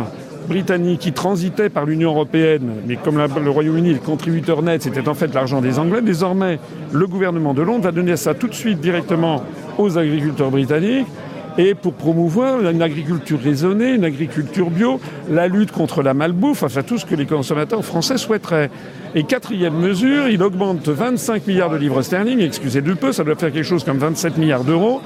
britanniques 0.48 1.00
qui 1.00 1.12
transitaient 1.12 1.68
par 1.68 1.84
l'Union 1.84 2.10
européenne, 2.10 2.70
mais 2.86 2.96
comme 2.96 3.18
le 3.18 3.50
Royaume-Uni 3.50 3.92
le 3.92 3.98
contributeur 3.98 4.62
net, 4.62 4.82
c'était 4.82 5.06
en 5.06 5.14
fait 5.14 5.34
l'argent 5.34 5.60
des 5.60 5.78
Anglais, 5.78 6.00
désormais 6.00 6.58
le 6.90 7.06
gouvernement 7.06 7.52
de 7.52 7.60
Londres 7.60 7.84
va 7.84 7.92
donner 7.92 8.16
ça 8.16 8.34
tout 8.34 8.48
de 8.48 8.54
suite 8.54 8.80
directement 8.80 9.42
aux 9.76 9.98
agriculteurs 9.98 10.50
britanniques 10.50 11.06
et 11.58 11.74
pour 11.74 11.92
promouvoir 11.92 12.60
une 12.60 12.82
agriculture 12.82 13.40
raisonnée, 13.42 13.94
une 13.94 14.04
agriculture 14.04 14.70
bio, 14.70 15.00
la 15.28 15.48
lutte 15.48 15.72
contre 15.72 16.02
la 16.02 16.14
malbouffe, 16.14 16.62
enfin 16.62 16.82
tout 16.82 16.98
ce 16.98 17.04
que 17.04 17.16
les 17.16 17.26
consommateurs 17.26 17.84
français 17.84 18.16
souhaiteraient. 18.16 18.70
Et 19.16 19.24
quatrième 19.24 19.74
mesure, 19.74 20.28
il 20.28 20.42
augmente 20.42 20.88
25 20.88 21.48
milliards 21.48 21.70
de 21.70 21.76
livres 21.76 22.00
sterling, 22.02 22.40
excusez 22.40 22.80
du 22.80 22.94
peu, 22.94 23.10
ça 23.10 23.24
doit 23.24 23.34
faire 23.34 23.52
quelque 23.52 23.64
chose 23.64 23.82
comme 23.82 23.98
27 23.98 24.38
milliards 24.38 24.62
d'euros, 24.62 25.02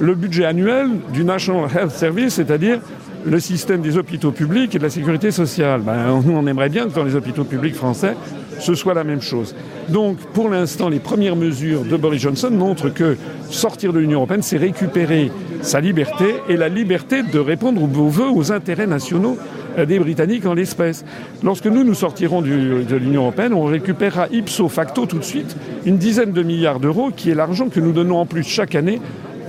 le 0.00 0.14
budget 0.14 0.46
annuel 0.46 0.88
du 1.12 1.22
National 1.22 1.68
Health 1.76 1.90
Service, 1.90 2.34
c'est-à-dire 2.34 2.80
le 3.24 3.40
système 3.40 3.80
des 3.80 3.96
hôpitaux 3.96 4.32
publics 4.32 4.74
et 4.74 4.78
de 4.78 4.82
la 4.82 4.90
sécurité 4.90 5.30
sociale. 5.30 5.82
Ben, 5.82 6.22
nous, 6.24 6.32
on 6.32 6.46
aimerait 6.46 6.68
bien 6.68 6.88
que 6.88 6.94
dans 6.94 7.04
les 7.04 7.14
hôpitaux 7.14 7.44
publics 7.44 7.74
français, 7.74 8.14
ce 8.58 8.74
soit 8.74 8.94
la 8.94 9.04
même 9.04 9.22
chose. 9.22 9.54
Donc, 9.88 10.18
pour 10.32 10.48
l'instant, 10.48 10.88
les 10.88 11.00
premières 11.00 11.36
mesures 11.36 11.84
de 11.84 11.96
Boris 11.96 12.22
Johnson 12.22 12.50
montrent 12.50 12.90
que 12.90 13.16
sortir 13.50 13.92
de 13.92 13.98
l'Union 13.98 14.18
européenne, 14.18 14.42
c'est 14.42 14.56
récupérer 14.56 15.30
sa 15.62 15.80
liberté 15.80 16.36
et 16.48 16.56
la 16.56 16.68
liberté 16.68 17.22
de 17.22 17.38
répondre 17.38 17.82
aux 17.82 18.08
vœux, 18.08 18.30
aux 18.30 18.52
intérêts 18.52 18.86
nationaux 18.86 19.36
euh, 19.78 19.86
des 19.86 19.98
Britanniques 19.98 20.46
en 20.46 20.54
l'espèce. 20.54 21.04
Lorsque 21.42 21.66
nous, 21.66 21.84
nous 21.84 21.94
sortirons 21.94 22.42
de 22.42 22.96
l'Union 22.96 23.22
européenne, 23.22 23.54
on 23.54 23.64
récupérera 23.64 24.28
ipso 24.30 24.68
facto 24.68 25.06
tout 25.06 25.18
de 25.18 25.24
suite 25.24 25.56
une 25.84 25.98
dizaine 25.98 26.32
de 26.32 26.42
milliards 26.42 26.80
d'euros, 26.80 27.10
qui 27.14 27.30
est 27.30 27.34
l'argent 27.34 27.68
que 27.68 27.80
nous 27.80 27.92
donnons 27.92 28.18
en 28.18 28.26
plus 28.26 28.42
chaque 28.42 28.74
année 28.74 29.00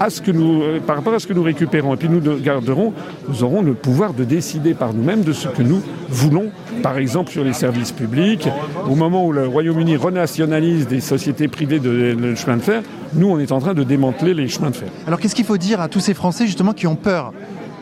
à 0.03 0.09
ce 0.09 0.19
que 0.21 0.31
nous, 0.31 0.63
euh, 0.63 0.79
par 0.79 0.95
rapport 0.95 1.13
à 1.13 1.19
ce 1.19 1.27
que 1.27 1.33
nous 1.33 1.43
récupérons. 1.43 1.93
Et 1.93 1.97
puis 1.97 2.09
nous 2.09 2.19
de- 2.19 2.35
garderons, 2.39 2.91
nous 3.29 3.43
aurons 3.43 3.61
le 3.61 3.73
pouvoir 3.73 4.13
de 4.13 4.23
décider 4.23 4.73
par 4.73 4.93
nous-mêmes 4.93 5.21
de 5.21 5.31
ce 5.31 5.47
que 5.47 5.61
nous 5.61 5.81
voulons, 6.09 6.47
par 6.81 6.97
exemple 6.97 7.29
sur 7.31 7.43
les 7.43 7.53
services 7.53 7.91
publics. 7.91 8.47
Au 8.89 8.95
moment 8.95 9.25
où 9.27 9.31
le 9.31 9.45
Royaume-Uni 9.47 9.97
renationalise 9.97 10.87
des 10.87 11.01
sociétés 11.01 11.47
privées 11.47 11.79
de, 11.79 12.13
de 12.15 12.35
chemin 12.35 12.57
de 12.57 12.63
fer, 12.63 12.81
nous, 13.13 13.29
on 13.29 13.37
est 13.39 13.51
en 13.51 13.59
train 13.59 13.75
de 13.75 13.83
démanteler 13.83 14.33
les 14.33 14.47
chemins 14.47 14.71
de 14.71 14.75
fer. 14.75 14.89
Alors 15.05 15.19
qu'est-ce 15.19 15.35
qu'il 15.35 15.45
faut 15.45 15.57
dire 15.57 15.79
à 15.81 15.87
tous 15.87 15.99
ces 15.99 16.13
Français 16.15 16.45
justement 16.47 16.73
qui 16.73 16.87
ont 16.87 16.95
peur 16.95 17.31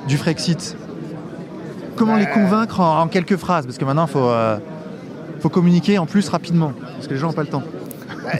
du 0.07 0.17
Frexit? 0.17 0.75
Comment 1.95 2.15
les 2.17 2.27
convaincre 2.27 2.79
en, 2.81 3.01
en 3.01 3.07
quelques 3.07 3.37
phrases? 3.37 3.65
Parce 3.65 3.77
que 3.77 3.85
maintenant, 3.85 4.07
il 4.07 4.11
faut, 4.11 4.29
euh, 4.29 4.57
faut 5.39 5.49
communiquer 5.49 5.97
en 5.97 6.05
plus 6.05 6.27
rapidement, 6.29 6.73
parce 6.95 7.07
que 7.07 7.13
les 7.13 7.19
gens 7.19 7.27
n'ont 7.27 7.33
pas 7.33 7.43
le 7.43 7.47
temps. 7.49 7.63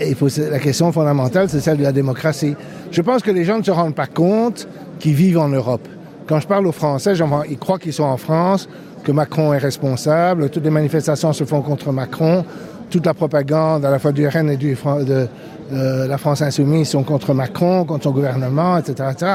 Il 0.06 0.16
faut, 0.16 0.28
la 0.52 0.60
question 0.60 0.92
fondamentale, 0.92 1.50
c'est 1.50 1.60
celle 1.62 1.78
de 1.78 1.84
la 1.84 1.92
démocratie. 1.92 2.56
Je 2.92 3.02
pense 3.02 3.22
que 3.22 3.32
les 3.32 3.46
gens 3.46 3.60
ne 3.60 3.64
se 3.64 3.72
rendent 3.72 3.96
pas 3.96 4.08
compte 4.08 4.68
qu'ils 5.00 5.14
vivent 5.14 5.38
en 5.38 5.48
Europe. 5.48 5.88
Quand 6.28 6.40
je 6.40 6.48
parle 6.48 6.68
aux 6.68 6.72
Français, 6.72 7.14
ils 7.50 7.58
croient 7.58 7.80
qu'ils 7.80 7.94
sont 7.94 8.04
en 8.04 8.18
France, 8.18 8.68
que 9.04 9.12
Macron 9.12 9.54
est 9.54 9.60
responsable, 9.60 10.50
toutes 10.50 10.64
les 10.64 10.70
manifestations 10.70 11.34
se 11.34 11.44
font 11.44 11.62
contre 11.62 11.92
Macron, 11.92 12.44
toute 12.90 13.06
la 13.06 13.14
propagande 13.14 13.86
à 13.86 13.92
la 13.92 14.00
fois 14.00 14.12
du 14.12 14.28
RN 14.28 14.50
et 14.50 14.58
du, 14.58 14.74
de, 14.76 15.28
de 15.72 16.08
la 16.08 16.18
France 16.18 16.42
insoumise 16.42 16.90
sont 16.90 17.04
contre 17.04 17.34
Macron, 17.34 17.86
contre 17.86 18.06
son 18.06 18.12
gouvernement, 18.12 18.78
etc. 18.78 19.10
etc. 19.12 19.32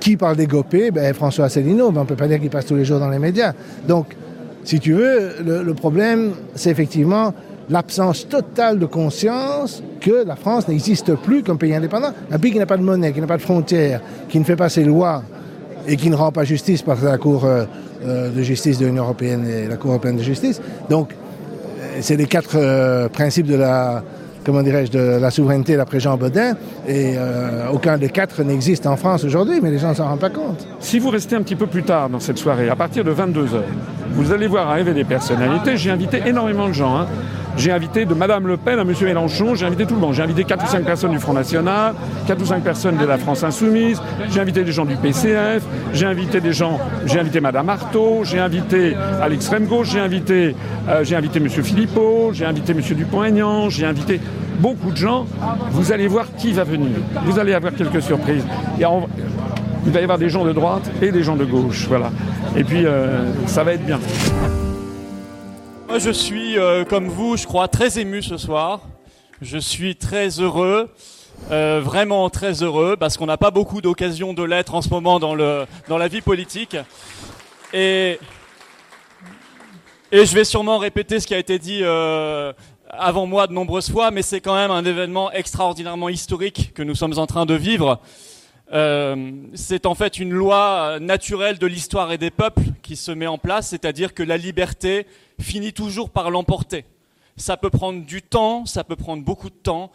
Qui 0.00 0.16
parle 0.16 0.36
des 0.36 0.46
gopés? 0.46 0.90
Ben, 0.90 1.14
François 1.14 1.46
Asselineau, 1.46 1.92
mais 1.92 1.98
on 1.98 2.02
ne 2.02 2.08
peut 2.08 2.16
pas 2.16 2.28
dire 2.28 2.40
qu'il 2.40 2.50
passe 2.50 2.66
tous 2.66 2.76
les 2.76 2.84
jours 2.84 2.98
dans 2.98 3.10
les 3.10 3.20
médias. 3.20 3.52
Donc, 3.86 4.16
si 4.64 4.80
tu 4.80 4.94
veux, 4.94 5.36
le 5.44 5.74
problème, 5.74 6.32
c'est 6.56 6.70
effectivement 6.70 7.32
l'absence 7.70 8.28
totale 8.28 8.78
de 8.78 8.86
conscience 8.86 9.82
que 10.00 10.24
la 10.26 10.36
France 10.36 10.68
n'existe 10.68 11.14
plus 11.16 11.42
comme 11.42 11.58
pays 11.58 11.74
indépendant. 11.74 12.12
Un 12.30 12.38
pays 12.38 12.52
qui 12.52 12.58
n'a 12.58 12.66
pas 12.66 12.76
de 12.76 12.82
monnaie, 12.82 13.12
qui 13.12 13.20
n'a 13.20 13.26
pas 13.26 13.36
de 13.36 13.42
frontières, 13.42 14.00
qui 14.28 14.38
ne 14.38 14.44
fait 14.44 14.56
pas 14.56 14.68
ses 14.68 14.84
lois 14.84 15.22
et 15.86 15.96
qui 15.96 16.10
ne 16.10 16.16
rend 16.16 16.32
pas 16.32 16.44
justice 16.44 16.82
par 16.82 17.02
la 17.02 17.18
Cour 17.18 17.44
euh, 17.44 17.64
euh 18.04 18.30
de 18.30 18.42
justice 18.42 18.78
de 18.78 18.86
l'Union 18.86 19.04
européenne 19.04 19.46
et 19.46 19.68
la 19.68 19.76
Cour 19.76 19.90
européenne 19.90 20.16
de 20.16 20.22
justice. 20.22 20.60
Donc, 20.90 21.12
euh, 21.12 21.98
c'est 22.00 22.16
les 22.16 22.26
quatre 22.26 23.08
principes 23.08 23.46
de 23.46 23.54
la, 23.54 24.02
comment 24.44 24.62
dirais-je, 24.62 24.92
de 24.92 25.18
la 25.20 25.30
souveraineté 25.30 25.76
d'après 25.76 26.00
Jean 26.00 26.16
Baudin, 26.16 26.54
et 26.86 27.14
aucun 27.72 27.96
des 27.96 28.10
quatre 28.10 28.42
n'existe 28.42 28.86
en 28.86 28.96
France 28.96 29.24
aujourd'hui, 29.24 29.60
mais 29.62 29.70
les 29.70 29.78
gens 29.78 29.90
ne 29.90 29.94
s'en 29.94 30.08
rendent 30.08 30.20
pas 30.20 30.30
compte. 30.30 30.66
Si 30.80 30.98
vous 30.98 31.08
restez 31.08 31.36
un 31.36 31.42
petit 31.42 31.56
peu 31.56 31.66
plus 31.66 31.84
tard 31.84 32.10
dans 32.10 32.20
cette 32.20 32.38
soirée, 32.38 32.68
à 32.68 32.76
partir 32.76 33.02
de 33.02 33.12
22h, 33.14 33.62
vous 34.12 34.32
allez 34.32 34.46
voir 34.46 34.68
arriver 34.70 34.92
des 34.92 35.04
personnalités. 35.04 35.76
J'ai 35.76 35.90
invité 35.90 36.22
énormément 36.26 36.68
de 36.68 36.74
gens. 36.74 36.96
Hein. 36.96 37.06
J'ai 37.56 37.72
invité 37.72 38.04
de 38.04 38.14
Madame 38.14 38.46
Le 38.46 38.56
Pen 38.56 38.78
à 38.78 38.84
Monsieur 38.84 39.06
Mélenchon, 39.06 39.54
j'ai 39.54 39.66
invité 39.66 39.86
tout 39.86 39.94
le 39.94 40.00
monde. 40.00 40.14
J'ai 40.14 40.22
invité 40.22 40.44
4 40.44 40.64
ou 40.64 40.68
5 40.68 40.84
personnes 40.84 41.10
du 41.12 41.18
Front 41.18 41.32
National, 41.32 41.94
4 42.26 42.42
ou 42.42 42.44
5 42.44 42.62
personnes 42.62 42.96
de 42.98 43.06
la 43.06 43.16
France 43.16 43.42
Insoumise, 43.44 44.00
j'ai 44.30 44.40
invité 44.40 44.62
des 44.62 44.72
gens 44.72 44.84
du 44.84 44.96
PCF, 44.96 45.62
j'ai 45.92 46.06
invité 46.06 46.40
des 46.40 46.52
gens, 46.52 46.78
j'ai 47.06 47.18
invité 47.18 47.40
Madame 47.40 47.68
Artaud, 47.68 48.24
j'ai 48.24 48.38
invité 48.38 48.94
à 48.94 49.28
l'extrême 49.28 49.66
gauche, 49.66 49.90
j'ai 49.92 50.00
invité, 50.00 50.54
euh, 50.88 51.02
j'ai 51.02 51.16
invité 51.16 51.40
Monsieur 51.40 51.62
Philippot, 51.62 52.30
j'ai 52.32 52.44
invité 52.44 52.74
Monsieur 52.74 52.94
Dupont-Aignan, 52.94 53.70
j'ai 53.70 53.86
invité 53.86 54.20
beaucoup 54.60 54.90
de 54.90 54.96
gens. 54.96 55.26
Vous 55.70 55.92
allez 55.92 56.08
voir 56.08 56.26
qui 56.36 56.52
va 56.52 56.64
venir. 56.64 56.96
Vous 57.24 57.38
allez 57.38 57.54
avoir 57.54 57.74
quelques 57.74 58.02
surprises. 58.02 58.44
Et 58.78 58.84
il 59.86 59.92
va 59.92 60.00
y 60.00 60.02
avoir 60.02 60.18
des 60.18 60.28
gens 60.28 60.44
de 60.44 60.52
droite 60.52 60.90
et 61.00 61.12
des 61.12 61.22
gens 61.22 61.36
de 61.36 61.44
gauche. 61.44 61.86
Voilà. 61.88 62.10
Et 62.56 62.64
puis, 62.64 62.84
euh, 62.84 63.32
ça 63.46 63.64
va 63.64 63.74
être 63.74 63.84
bien. 63.84 64.00
Moi, 65.88 66.00
je 66.00 66.10
suis, 66.10 66.58
euh, 66.58 66.84
comme 66.84 67.06
vous, 67.06 67.36
je 67.36 67.46
crois, 67.46 67.68
très 67.68 68.00
ému 68.00 68.20
ce 68.20 68.36
soir. 68.38 68.80
Je 69.40 69.56
suis 69.56 69.94
très 69.94 70.40
heureux, 70.40 70.92
euh, 71.52 71.80
vraiment 71.80 72.28
très 72.28 72.64
heureux, 72.64 72.96
parce 72.98 73.16
qu'on 73.16 73.26
n'a 73.26 73.36
pas 73.36 73.52
beaucoup 73.52 73.80
d'occasions 73.80 74.34
de 74.34 74.42
l'être 74.42 74.74
en 74.74 74.82
ce 74.82 74.88
moment 74.88 75.20
dans, 75.20 75.36
le, 75.36 75.64
dans 75.88 75.96
la 75.96 76.08
vie 76.08 76.22
politique. 76.22 76.76
Et, 77.72 78.18
et 80.10 80.26
je 80.26 80.34
vais 80.34 80.44
sûrement 80.44 80.78
répéter 80.78 81.20
ce 81.20 81.26
qui 81.28 81.34
a 81.34 81.38
été 81.38 81.60
dit 81.60 81.80
euh, 81.82 82.52
avant 82.90 83.26
moi 83.26 83.46
de 83.46 83.52
nombreuses 83.52 83.90
fois, 83.90 84.10
mais 84.10 84.22
c'est 84.22 84.40
quand 84.40 84.56
même 84.56 84.72
un 84.72 84.84
événement 84.84 85.30
extraordinairement 85.30 86.08
historique 86.08 86.72
que 86.74 86.82
nous 86.82 86.96
sommes 86.96 87.16
en 87.16 87.28
train 87.28 87.46
de 87.46 87.54
vivre. 87.54 88.00
Euh, 88.72 89.30
c'est 89.54 89.86
en 89.86 89.94
fait 89.94 90.18
une 90.18 90.32
loi 90.32 90.98
naturelle 91.00 91.58
de 91.58 91.66
l'histoire 91.68 92.10
et 92.10 92.18
des 92.18 92.32
peuples 92.32 92.72
qui 92.82 92.96
se 92.96 93.12
met 93.12 93.28
en 93.28 93.38
place, 93.38 93.68
c'est-à-dire 93.68 94.14
que 94.14 94.24
la 94.24 94.36
liberté 94.36 95.06
finit 95.40 95.72
toujours 95.72 96.10
par 96.10 96.30
l'emporter. 96.30 96.84
Ça 97.36 97.56
peut 97.56 97.70
prendre 97.70 98.04
du 98.04 98.22
temps, 98.22 98.66
ça 98.66 98.84
peut 98.84 98.96
prendre 98.96 99.22
beaucoup 99.22 99.50
de 99.50 99.54
temps, 99.54 99.92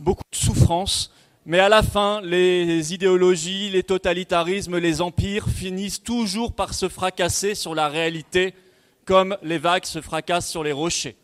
beaucoup 0.00 0.24
de 0.30 0.36
souffrance, 0.36 1.12
mais 1.46 1.60
à 1.60 1.68
la 1.68 1.82
fin, 1.82 2.20
les 2.22 2.92
idéologies, 2.92 3.70
les 3.70 3.82
totalitarismes, 3.82 4.76
les 4.76 5.00
empires 5.00 5.48
finissent 5.48 6.02
toujours 6.02 6.52
par 6.52 6.74
se 6.74 6.88
fracasser 6.88 7.54
sur 7.54 7.74
la 7.74 7.88
réalité, 7.88 8.54
comme 9.06 9.36
les 9.42 9.56
vagues 9.56 9.86
se 9.86 10.02
fracassent 10.02 10.50
sur 10.50 10.62
les 10.62 10.72
rochers. 10.72 11.16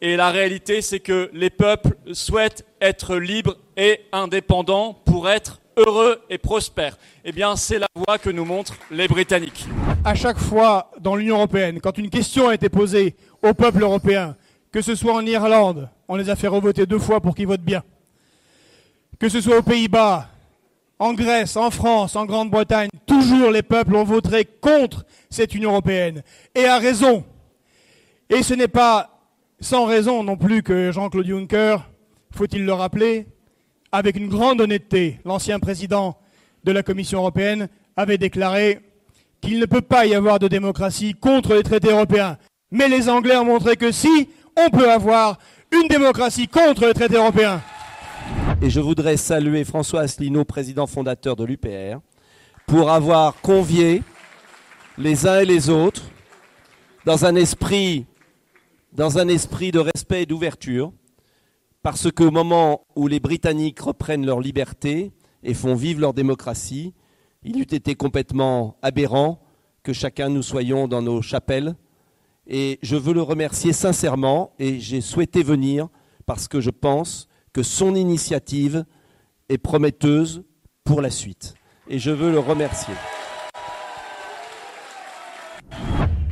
Et 0.00 0.16
la 0.16 0.30
réalité, 0.30 0.82
c'est 0.82 0.98
que 0.98 1.30
les 1.32 1.50
peuples 1.50 1.96
souhaitent 2.12 2.64
être 2.80 3.16
libres 3.16 3.58
et 3.76 4.00
indépendants 4.12 4.94
pour 5.04 5.28
être 5.28 5.59
heureux 5.86 6.20
et 6.28 6.38
prospères. 6.38 6.96
Eh 7.24 7.32
bien, 7.32 7.56
c'est 7.56 7.78
la 7.78 7.88
voie 7.94 8.18
que 8.18 8.30
nous 8.30 8.44
montrent 8.44 8.74
les 8.90 9.08
Britanniques. 9.08 9.66
À 10.04 10.14
chaque 10.14 10.38
fois 10.38 10.90
dans 11.00 11.16
l'Union 11.16 11.36
européenne, 11.36 11.80
quand 11.80 11.98
une 11.98 12.10
question 12.10 12.48
a 12.48 12.54
été 12.54 12.68
posée 12.68 13.16
au 13.42 13.54
peuple 13.54 13.82
européen, 13.82 14.36
que 14.72 14.82
ce 14.82 14.94
soit 14.94 15.14
en 15.14 15.24
Irlande, 15.24 15.88
on 16.08 16.16
les 16.16 16.30
a 16.30 16.36
fait 16.36 16.48
revoter 16.48 16.86
deux 16.86 16.98
fois 16.98 17.20
pour 17.20 17.34
qu'ils 17.34 17.46
votent 17.46 17.60
bien, 17.60 17.82
que 19.18 19.28
ce 19.28 19.40
soit 19.40 19.58
aux 19.58 19.62
Pays-Bas, 19.62 20.28
en 20.98 21.14
Grèce, 21.14 21.56
en 21.56 21.70
France, 21.70 22.14
en 22.14 22.26
Grande-Bretagne, 22.26 22.90
toujours 23.06 23.50
les 23.50 23.62
peuples 23.62 23.96
ont 23.96 24.04
voté 24.04 24.44
contre 24.44 25.04
cette 25.30 25.54
Union 25.54 25.70
européenne. 25.70 26.22
Et 26.54 26.66
à 26.66 26.78
raison. 26.78 27.24
Et 28.28 28.42
ce 28.42 28.52
n'est 28.52 28.68
pas 28.68 29.18
sans 29.60 29.86
raison 29.86 30.22
non 30.22 30.36
plus 30.36 30.62
que 30.62 30.92
Jean-Claude 30.92 31.26
Juncker, 31.26 31.76
faut-il 32.32 32.64
le 32.64 32.72
rappeler, 32.72 33.26
avec 33.92 34.16
une 34.16 34.28
grande 34.28 34.60
honnêteté, 34.60 35.20
l'ancien 35.24 35.58
président 35.58 36.16
de 36.64 36.72
la 36.72 36.82
Commission 36.82 37.18
européenne 37.18 37.68
avait 37.96 38.18
déclaré 38.18 38.80
qu'il 39.40 39.58
ne 39.58 39.66
peut 39.66 39.80
pas 39.80 40.06
y 40.06 40.14
avoir 40.14 40.38
de 40.38 40.48
démocratie 40.48 41.14
contre 41.14 41.54
les 41.54 41.62
traités 41.62 41.90
européens. 41.90 42.38
Mais 42.70 42.88
les 42.88 43.08
Anglais 43.08 43.36
ont 43.36 43.44
montré 43.44 43.76
que 43.76 43.90
si, 43.90 44.28
on 44.56 44.70
peut 44.70 44.90
avoir 44.90 45.38
une 45.72 45.88
démocratie 45.88 46.46
contre 46.46 46.86
les 46.86 46.94
traités 46.94 47.16
européens. 47.16 47.62
Et 48.62 48.70
je 48.70 48.80
voudrais 48.80 49.16
saluer 49.16 49.64
François 49.64 50.02
Asselineau, 50.02 50.44
président 50.44 50.86
fondateur 50.86 51.34
de 51.34 51.44
l'UPR, 51.44 52.00
pour 52.66 52.90
avoir 52.90 53.40
convié 53.40 54.02
les 54.98 55.26
uns 55.26 55.40
et 55.40 55.46
les 55.46 55.70
autres 55.70 56.02
dans 57.04 57.24
un 57.24 57.34
esprit, 57.34 58.04
dans 58.92 59.18
un 59.18 59.28
esprit 59.28 59.72
de 59.72 59.78
respect 59.78 60.22
et 60.22 60.26
d'ouverture, 60.26 60.92
parce 61.82 62.10
qu'au 62.10 62.30
moment 62.30 62.86
où 62.94 63.08
les 63.08 63.20
Britanniques 63.20 63.80
reprennent 63.80 64.26
leur 64.26 64.40
liberté 64.40 65.12
et 65.42 65.54
font 65.54 65.74
vivre 65.74 66.00
leur 66.00 66.12
démocratie, 66.12 66.94
il 67.42 67.58
eût 67.58 67.62
été 67.62 67.94
complètement 67.94 68.76
aberrant 68.82 69.40
que 69.82 69.92
chacun 69.92 70.28
nous 70.28 70.42
soyons 70.42 70.88
dans 70.88 71.00
nos 71.00 71.22
chapelles. 71.22 71.74
Et 72.46 72.78
je 72.82 72.96
veux 72.96 73.14
le 73.14 73.22
remercier 73.22 73.72
sincèrement 73.72 74.52
et 74.58 74.78
j'ai 74.78 75.00
souhaité 75.00 75.42
venir 75.42 75.88
parce 76.26 76.48
que 76.48 76.60
je 76.60 76.70
pense 76.70 77.28
que 77.52 77.62
son 77.62 77.94
initiative 77.94 78.84
est 79.48 79.58
prometteuse 79.58 80.44
pour 80.84 81.00
la 81.00 81.10
suite. 81.10 81.54
Et 81.88 81.98
je 81.98 82.10
veux 82.10 82.30
le 82.30 82.38
remercier. 82.38 82.94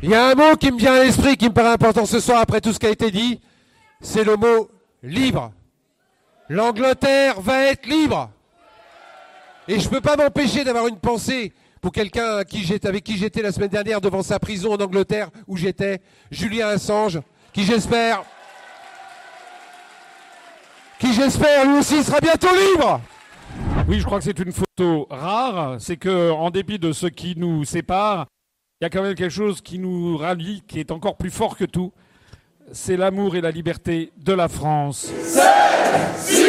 Il 0.03 0.09
y 0.09 0.15
a 0.15 0.29
un 0.29 0.35
mot 0.35 0.55
qui 0.55 0.71
me 0.71 0.77
vient 0.77 0.93
à 0.93 1.03
l'esprit, 1.03 1.35
qui 1.35 1.49
me 1.49 1.53
paraît 1.53 1.73
important 1.73 2.05
ce 2.05 2.19
soir 2.19 2.39
après 2.39 2.61
tout 2.61 2.71
ce 2.71 2.79
qui 2.79 2.85
a 2.85 2.89
été 2.89 3.11
dit, 3.11 3.41
c'est 3.99 4.23
le 4.23 4.37
mot 4.37 4.69
libre. 5.03 5.51
L'Angleterre 6.49 7.39
va 7.41 7.63
être 7.65 7.85
libre. 7.85 8.31
Et 9.67 9.79
je 9.79 9.85
ne 9.85 9.89
peux 9.91 10.01
pas 10.01 10.15
m'empêcher 10.15 10.63
d'avoir 10.63 10.87
une 10.87 10.97
pensée 10.97 11.53
pour 11.81 11.91
quelqu'un 11.91 12.37
avec 12.37 13.03
qui 13.03 13.17
j'étais 13.17 13.41
la 13.41 13.51
semaine 13.51 13.69
dernière 13.69 14.01
devant 14.01 14.23
sa 14.23 14.39
prison 14.39 14.73
en 14.73 14.77
Angleterre 14.77 15.29
où 15.47 15.57
j'étais, 15.57 16.01
Julien 16.31 16.69
Assange, 16.69 17.19
qui 17.53 17.63
j'espère, 17.63 18.23
qui 20.99 21.13
j'espère 21.13 21.65
lui 21.65 21.77
aussi 21.77 22.03
sera 22.03 22.19
bientôt 22.19 22.49
libre. 22.73 22.99
Oui, 23.87 23.99
je 23.99 24.05
crois 24.05 24.17
que 24.17 24.25
c'est 24.25 24.39
une 24.39 24.51
photo 24.51 25.07
rare. 25.09 25.77
C'est 25.79 25.97
que, 25.97 26.31
en 26.31 26.49
dépit 26.49 26.79
de 26.79 26.91
ce 26.91 27.07
qui 27.07 27.35
nous 27.37 27.63
sépare, 27.63 28.27
il 28.81 28.85
y 28.85 28.87
a 28.87 28.89
quand 28.89 29.01
même 29.01 29.15
quelque 29.15 29.33
chose 29.33 29.61
qui 29.61 29.79
nous 29.79 30.17
rallie, 30.17 30.63
qui 30.67 30.79
est 30.79 30.91
encore 30.91 31.17
plus 31.17 31.31
fort 31.31 31.57
que 31.57 31.65
tout 31.65 31.91
c'est 32.71 32.97
l'amour 32.97 33.35
et 33.35 33.41
la 33.41 33.51
liberté 33.51 34.11
de 34.17 34.33
la 34.33 34.47
France. 34.47 35.11
7, 36.17 36.48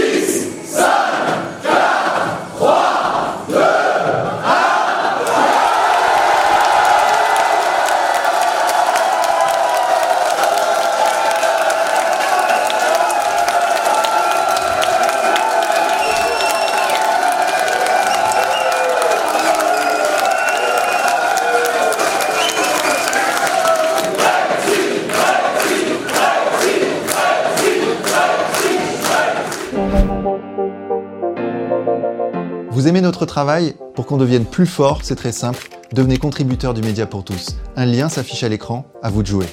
Vous 32.81 32.89
aimez 32.89 33.03
notre 33.03 33.27
travail 33.27 33.75
Pour 33.95 34.07
qu'on 34.07 34.17
devienne 34.17 34.47
plus 34.47 34.65
fort, 34.65 35.01
c'est 35.03 35.15
très 35.15 35.33
simple. 35.33 35.69
Devenez 35.93 36.17
contributeur 36.17 36.73
du 36.73 36.81
Média 36.81 37.05
pour 37.05 37.25
tous. 37.25 37.59
Un 37.77 37.85
lien 37.85 38.09
s'affiche 38.09 38.43
à 38.43 38.49
l'écran, 38.49 38.87
à 39.03 39.11
vous 39.11 39.21
de 39.21 39.27
jouer. 39.27 39.45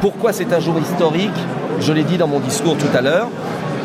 Pourquoi 0.00 0.32
c'est 0.32 0.52
un 0.52 0.60
jour 0.60 0.78
historique 0.78 1.34
Je 1.80 1.92
l'ai 1.92 2.04
dit 2.04 2.16
dans 2.16 2.28
mon 2.28 2.38
discours 2.38 2.78
tout 2.78 2.96
à 2.96 3.00
l'heure. 3.00 3.26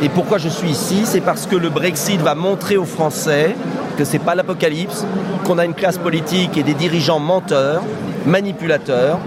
Et 0.03 0.09
pourquoi 0.09 0.37
je 0.37 0.49
suis 0.49 0.69
ici 0.69 1.01
C'est 1.05 1.21
parce 1.21 1.47
que 1.47 1.55
le 1.55 1.69
Brexit 1.69 2.21
va 2.21 2.35
montrer 2.35 2.77
aux 2.77 2.85
Français 2.85 3.55
que 3.97 4.05
c'est 4.05 4.19
pas 4.19 4.35
l'apocalypse, 4.35 5.03
qu'on 5.45 5.57
a 5.57 5.65
une 5.65 5.73
classe 5.73 5.97
politique 5.97 6.57
et 6.57 6.63
des 6.63 6.75
dirigeants 6.75 7.19
menteurs, 7.19 7.81
manipulateurs, 8.27 9.17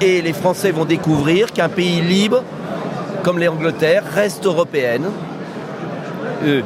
et 0.00 0.22
les 0.22 0.32
Français 0.32 0.70
vont 0.70 0.84
découvrir 0.84 1.52
qu'un 1.52 1.68
pays 1.68 2.00
libre, 2.00 2.44
comme 3.26 3.40
l'Angleterre, 3.40 4.04
reste 4.14 4.46
européenne, 4.46 5.06
euh, 6.44 6.60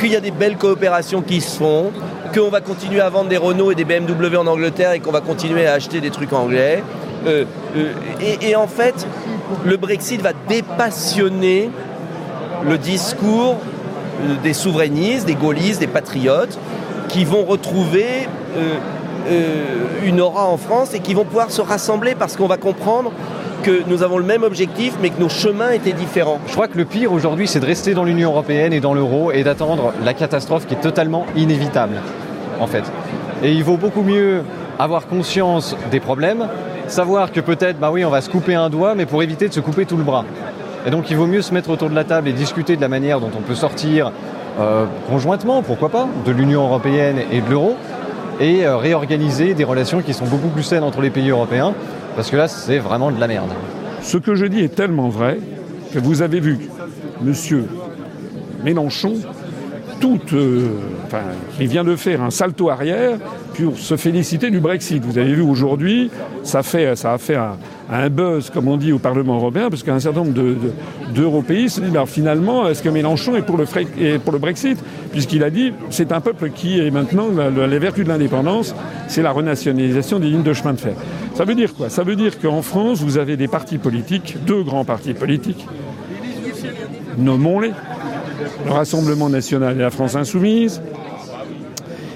qu'il 0.00 0.10
y 0.10 0.16
a 0.16 0.20
des 0.20 0.30
belles 0.30 0.56
coopérations 0.56 1.20
qui 1.20 1.42
se 1.42 1.58
font, 1.58 1.92
qu'on 2.34 2.48
va 2.48 2.62
continuer 2.62 3.02
à 3.02 3.10
vendre 3.10 3.28
des 3.28 3.36
Renault 3.36 3.70
et 3.70 3.74
des 3.74 3.84
BMW 3.84 4.34
en 4.38 4.46
Angleterre 4.46 4.92
et 4.92 5.00
qu'on 5.00 5.12
va 5.12 5.20
continuer 5.20 5.66
à 5.66 5.74
acheter 5.74 6.00
des 6.00 6.08
trucs 6.08 6.32
anglais. 6.32 6.82
Euh, 7.26 7.44
euh, 7.76 7.92
et, 8.40 8.56
en 8.56 8.66
fait, 8.66 9.06
le 9.66 9.76
Brexit 9.76 10.22
va 10.22 10.32
dépassionner 10.48 11.68
le 12.66 12.78
discours 12.78 13.56
des 14.42 14.54
souverainistes, 14.54 15.26
des 15.26 15.34
gaullistes, 15.34 15.80
des 15.80 15.86
patriotes, 15.86 16.58
qui 17.10 17.26
vont 17.26 17.44
retrouver 17.44 18.26
une 20.02 20.22
aura 20.22 20.46
en 20.46 20.56
France 20.56 20.94
et 20.94 21.00
qui 21.00 21.12
vont 21.12 21.26
pouvoir 21.26 21.50
se 21.50 21.60
rassembler 21.60 22.14
parce 22.14 22.36
qu'on 22.36 22.46
va 22.46 22.56
comprendre 22.56 23.12
que 23.66 23.82
nous 23.88 24.04
avons 24.04 24.18
le 24.18 24.24
même 24.24 24.44
objectif 24.44 24.94
mais 25.02 25.10
que 25.10 25.20
nos 25.20 25.28
chemins 25.28 25.72
étaient 25.72 25.92
différents. 25.92 26.38
Je 26.46 26.52
crois 26.52 26.68
que 26.68 26.78
le 26.78 26.84
pire 26.84 27.12
aujourd'hui, 27.12 27.48
c'est 27.48 27.58
de 27.58 27.66
rester 27.66 27.94
dans 27.94 28.04
l'Union 28.04 28.30
européenne 28.30 28.72
et 28.72 28.78
dans 28.78 28.94
l'euro 28.94 29.32
et 29.32 29.42
d'attendre 29.42 29.92
la 30.04 30.14
catastrophe 30.14 30.68
qui 30.68 30.74
est 30.74 30.80
totalement 30.80 31.26
inévitable, 31.34 31.96
en 32.60 32.68
fait. 32.68 32.84
Et 33.42 33.50
il 33.50 33.64
vaut 33.64 33.76
beaucoup 33.76 34.02
mieux 34.02 34.42
avoir 34.78 35.08
conscience 35.08 35.76
des 35.90 35.98
problèmes, 35.98 36.46
savoir 36.86 37.32
que 37.32 37.40
peut-être, 37.40 37.80
bah 37.80 37.90
oui, 37.90 38.04
on 38.04 38.10
va 38.10 38.20
se 38.20 38.30
couper 38.30 38.54
un 38.54 38.70
doigt, 38.70 38.94
mais 38.94 39.04
pour 39.04 39.24
éviter 39.24 39.48
de 39.48 39.52
se 39.52 39.58
couper 39.58 39.84
tout 39.84 39.96
le 39.96 40.04
bras. 40.04 40.24
Et 40.86 40.90
donc 40.90 41.10
il 41.10 41.16
vaut 41.16 41.26
mieux 41.26 41.42
se 41.42 41.52
mettre 41.52 41.70
autour 41.70 41.90
de 41.90 41.94
la 41.96 42.04
table 42.04 42.28
et 42.28 42.32
discuter 42.32 42.76
de 42.76 42.80
la 42.80 42.88
manière 42.88 43.18
dont 43.18 43.32
on 43.36 43.42
peut 43.42 43.56
sortir 43.56 44.12
euh, 44.60 44.84
conjointement, 45.10 45.62
pourquoi 45.62 45.88
pas, 45.88 46.06
de 46.24 46.30
l'Union 46.30 46.62
européenne 46.62 47.18
et 47.32 47.40
de 47.40 47.50
l'euro, 47.50 47.74
et 48.38 48.64
euh, 48.64 48.76
réorganiser 48.76 49.54
des 49.54 49.64
relations 49.64 50.02
qui 50.02 50.14
sont 50.14 50.26
beaucoup 50.26 50.50
plus 50.50 50.62
saines 50.62 50.84
entre 50.84 51.00
les 51.00 51.10
pays 51.10 51.30
européens, 51.30 51.74
parce 52.16 52.30
que 52.30 52.36
là, 52.36 52.48
c'est 52.48 52.78
vraiment 52.78 53.12
de 53.12 53.20
la 53.20 53.28
merde. 53.28 53.50
Ce 54.02 54.16
que 54.16 54.34
je 54.34 54.46
dis 54.46 54.60
est 54.60 54.74
tellement 54.74 55.08
vrai 55.08 55.38
que 55.92 55.98
vous 55.98 56.22
avez 56.22 56.40
vu 56.40 56.58
Monsieur 57.20 57.66
Mélenchon, 58.64 59.14
tout, 60.00 60.20
euh, 60.32 60.68
enfin, 61.06 61.22
il 61.60 61.68
vient 61.68 61.84
de 61.84 61.96
faire 61.96 62.22
un 62.22 62.30
salto 62.30 62.70
arrière 62.70 63.18
pour 63.54 63.78
se 63.78 63.96
féliciter 63.96 64.50
du 64.50 64.60
Brexit. 64.60 65.02
Vous 65.04 65.18
avez 65.18 65.32
vu 65.32 65.42
aujourd'hui, 65.42 66.10
ça, 66.42 66.62
fait, 66.62 66.96
ça 66.96 67.14
a 67.14 67.18
fait 67.18 67.36
un, 67.36 68.08
buzz, 68.10 68.50
comme 68.50 68.68
on 68.68 68.76
dit, 68.76 68.92
au 68.92 68.98
Parlement 68.98 69.36
européen, 69.36 69.68
parce 69.70 69.82
qu'un 69.82 70.00
certain 70.00 70.20
nombre 70.20 70.34
d'européistes 71.14 71.80
de, 71.80 71.86
de, 71.86 71.90
se 71.90 71.98
disent 71.98 72.12
finalement, 72.12 72.68
est-ce 72.68 72.82
que 72.82 72.88
Mélenchon 72.88 73.36
est 73.36 73.42
pour 73.42 73.56
le, 73.56 73.64
pour 74.18 74.32
le 74.32 74.38
Brexit? 74.38 74.78
Puisqu'il 75.12 75.42
a 75.44 75.50
dit 75.50 75.72
c'est 75.90 76.12
un 76.12 76.20
peuple 76.20 76.50
qui 76.50 76.80
est 76.80 76.90
maintenant 76.90 77.28
la, 77.34 77.50
la, 77.50 77.66
les 77.66 77.78
vertus 77.78 78.04
de 78.04 78.10
l'indépendance, 78.10 78.74
c'est 79.08 79.22
la 79.22 79.32
renationalisation 79.32 80.18
des 80.18 80.28
lignes 80.28 80.42
de 80.42 80.52
chemin 80.52 80.74
de 80.74 80.80
fer. 80.80 80.94
Ça 81.34 81.44
veut 81.44 81.54
dire 81.54 81.74
quoi? 81.74 81.88
Ça 81.88 82.02
veut 82.02 82.16
dire 82.16 82.38
qu'en 82.38 82.62
France, 82.62 83.02
vous 83.02 83.18
avez 83.18 83.36
des 83.36 83.48
partis 83.48 83.78
politiques, 83.78 84.36
deux 84.46 84.62
grands 84.62 84.84
partis 84.84 85.14
politiques, 85.14 85.66
nommons-les, 87.18 87.72
le 88.64 88.70
Rassemblement 88.72 89.28
national 89.28 89.76
et 89.76 89.80
la 89.80 89.90
France 89.90 90.14
insoumise, 90.14 90.80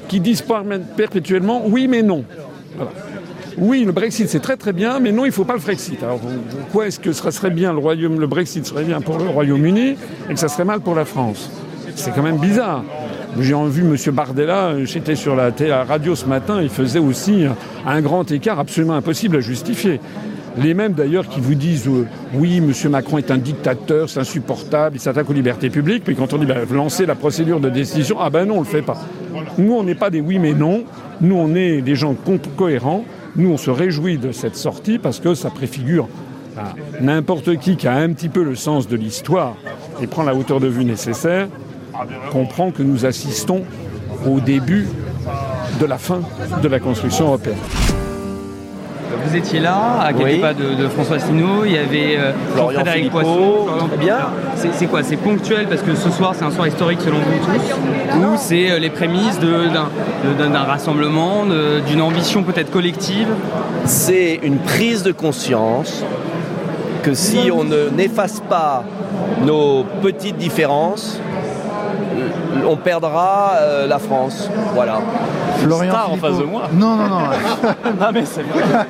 qui 0.09 0.21
disent 0.21 0.45
perpétuellement 0.97 1.62
oui 1.66 1.88
mais 1.88 2.03
non. 2.03 2.25
Oui, 3.59 3.85
le 3.85 3.92
Brexit 3.92 4.29
c'est 4.29 4.40
très 4.40 4.57
très 4.57 4.73
bien, 4.73 5.01
mais 5.01 5.12
non, 5.12 5.25
il 5.25 5.29
ne 5.29 5.33
faut 5.33 5.45
pas 5.45 5.55
le 5.55 5.61
Frexit. 5.61 6.03
Alors 6.03 6.18
pourquoi 6.18 6.87
est-ce 6.87 6.99
que 7.01 7.12
serait 7.12 7.51
bien 7.51 7.73
le 7.73 7.79
Royaume, 7.79 8.18
le 8.18 8.27
Brexit 8.27 8.64
serait 8.64 8.85
bien 8.85 9.01
pour 9.01 9.18
le 9.18 9.29
Royaume-Uni 9.29 9.97
et 10.29 10.35
que 10.35 10.38
ça 10.38 10.49
serait 10.49 10.64
mal 10.64 10.81
pour 10.81 10.95
la 10.95 11.05
France? 11.05 11.51
C'est 11.95 12.14
quand 12.14 12.23
même 12.23 12.38
bizarre. 12.38 12.85
J'ai 13.38 13.55
vu 13.68 13.83
M. 13.83 13.97
Bardella, 14.12 14.85
j'étais 14.85 15.14
sur 15.14 15.37
la, 15.37 15.51
la 15.61 15.85
radio 15.85 16.14
ce 16.14 16.27
matin, 16.27 16.61
il 16.62 16.68
faisait 16.68 16.99
aussi 16.99 17.45
un 17.87 18.01
grand 18.01 18.31
écart 18.33 18.59
absolument 18.59 18.95
impossible 18.95 19.37
à 19.37 19.40
justifier. 19.40 20.01
Les 20.59 20.75
mêmes 20.75 20.93
d'ailleurs 20.93 21.29
qui 21.29 21.41
vous 21.41 21.55
disent 21.55 21.87
euh, 21.87 22.07
oui, 22.35 22.59
M. 22.59 22.91
Macron 22.91 23.19
est 23.19 23.31
un 23.31 23.39
dictateur, 23.39 24.09
c'est 24.09 24.21
insupportable, 24.21 24.97
il 24.97 25.01
s'attaque 25.01 25.31
aux 25.31 25.33
libertés 25.33 25.71
publiques, 25.71 26.03
mais 26.09 26.15
quand 26.15 26.33
on 26.33 26.39
dit 26.39 26.47
bah, 26.47 26.57
lancer 26.73 27.07
la 27.07 27.15
procédure 27.15 27.61
de 27.61 27.71
décision, 27.71 28.17
ah 28.21 28.31
ben 28.31 28.47
non, 28.47 28.55
on 28.55 28.61
ne 28.61 28.65
le 28.65 28.71
fait 28.71 28.83
pas. 28.83 28.99
Nous, 29.59 29.73
on 29.73 29.85
n'est 29.85 29.95
pas 29.95 30.11
des 30.11 30.21
oui 30.21 30.39
mais 30.39 30.53
non, 30.53 30.85
nous, 31.21 31.37
on 31.37 31.55
est 31.55 31.83
des 31.83 31.95
gens 31.95 32.15
co 32.15 32.39
cohérents, 32.57 33.05
nous, 33.37 33.51
on 33.51 33.57
se 33.57 33.71
réjouit 33.71 34.19
de 34.19 34.33
cette 34.33 34.57
sortie 34.57 34.99
parce 34.99 35.21
que 35.21 35.35
ça 35.35 35.51
préfigure 35.51 36.09
n'importe 37.01 37.57
qui 37.59 37.77
qui 37.77 37.87
a 37.87 37.95
un 37.95 38.13
petit 38.13 38.29
peu 38.29 38.43
le 38.43 38.55
sens 38.55 38.89
de 38.89 38.97
l'histoire 38.97 39.55
et 40.03 40.07
prend 40.07 40.25
la 40.25 40.35
hauteur 40.35 40.61
de 40.61 40.67
vue 40.67 40.85
nécessaire, 40.85 41.49
comprend 42.33 42.71
que 42.71 42.83
nous 42.83 43.07
assistons 43.07 43.63
au 44.27 44.41
début 44.41 44.87
de 45.81 45.87
la 45.87 45.99
fin 45.99 46.21
de 46.63 46.69
la 46.69 46.81
construction 46.81 47.27
européenne. 47.27 47.57
Vous 49.25 49.37
étiez 49.37 49.61
là, 49.61 50.01
à 50.01 50.12
quelques 50.12 50.25
oui. 50.25 50.38
pas 50.38 50.55
de, 50.55 50.75
de, 50.75 50.88
François 50.88 51.16
Asselineau, 51.16 51.64
il 51.64 51.73
y 51.73 51.79
avait 51.79 52.16
euh, 52.16 52.33
Frédéric 52.55 53.11
Poisson. 53.11 53.66
Bien. 53.99 54.18
C'est 54.73 54.87
quoi 54.87 55.03
C'est 55.03 55.16
ponctuel 55.16 55.66
parce 55.68 55.83
que 55.83 55.94
ce 55.94 56.11
soir 56.11 56.35
c'est 56.37 56.44
un 56.44 56.51
soir 56.51 56.66
historique 56.66 57.01
selon 57.01 57.18
vous 57.18 57.25
tous 57.44 58.16
Ou 58.16 58.37
c'est 58.37 58.70
euh, 58.70 58.79
les 58.79 58.90
prémices 58.90 59.38
d'un 59.40 60.62
rassemblement, 60.62 61.44
d'une 61.87 62.03
ambition 62.03 62.42
peut-être 62.42 62.70
collective? 62.70 63.29
C'est 63.85 64.40
une 64.42 64.59
prise 64.59 65.03
de 65.03 65.12
conscience 65.12 66.05
que 67.03 67.14
si 67.14 67.51
on 67.51 67.64
n'efface 67.64 68.40
pas 68.49 68.85
nos 69.44 69.85
petites 70.03 70.37
différences, 70.37 71.20
on 72.68 72.77
perdra 72.77 73.53
euh, 73.61 73.87
la 73.87 73.99
France. 73.99 74.51
Voilà. 74.75 74.99
Florian 75.59 75.90
Star 75.90 76.12
en 76.12 76.16
face 76.16 76.38
de 76.38 76.44
moi. 76.44 76.62
Non, 76.73 76.96
non, 76.96 77.09
non. 77.09 77.18
non, 78.01 78.07
mais 78.12 78.25
c'est 78.25 78.42
vrai. 78.42 78.87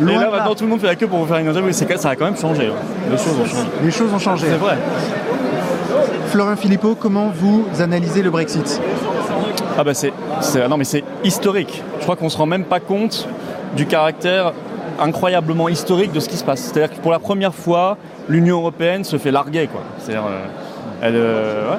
Et 0.00 0.04
là, 0.04 0.30
maintenant, 0.30 0.54
tout 0.54 0.64
le 0.64 0.70
monde 0.70 0.80
fait 0.80 0.86
la 0.86 0.96
queue 0.96 1.06
pour 1.06 1.18
vous 1.18 1.26
faire 1.26 1.38
une 1.38 1.48
interview. 1.48 1.72
Ça 1.72 2.10
a 2.10 2.16
quand 2.16 2.24
même 2.24 2.36
changé. 2.36 2.70
Les 3.10 3.16
choses 3.16 3.38
ont 3.40 3.46
changé. 3.46 3.68
Les 3.82 3.90
choses 3.90 4.14
ont 4.14 4.18
changé. 4.18 4.46
C'est 4.48 4.56
vrai. 4.56 4.76
Florian 6.28 6.56
Philippot, 6.56 6.94
comment 6.94 7.32
vous 7.34 7.64
analysez 7.80 8.22
le 8.22 8.30
Brexit? 8.30 8.80
Ah 9.78 9.84
bah 9.84 9.94
c'est, 9.94 10.12
non 10.68 10.76
mais 10.76 10.84
c'est 10.84 11.04
historique. 11.24 11.82
Je 11.98 12.02
crois 12.02 12.16
qu'on 12.16 12.28
se 12.28 12.36
rend 12.36 12.46
même 12.46 12.64
pas 12.64 12.80
compte 12.80 13.28
du 13.76 13.86
caractère 13.86 14.52
incroyablement 15.00 15.68
historique 15.68 16.12
de 16.12 16.20
ce 16.20 16.28
qui 16.28 16.36
se 16.36 16.44
passe. 16.44 16.60
C'est-à-dire 16.60 16.96
que 16.96 17.00
pour 17.00 17.12
la 17.12 17.18
première 17.18 17.54
fois, 17.54 17.96
l'Union 18.28 18.58
européenne 18.58 19.04
se 19.04 19.16
fait 19.18 19.30
larguer, 19.30 19.68
quoi. 19.68 19.80
C'est-à-dire, 19.98 20.26
euh, 20.26 20.46
elle, 21.02 21.14
euh, 21.16 21.74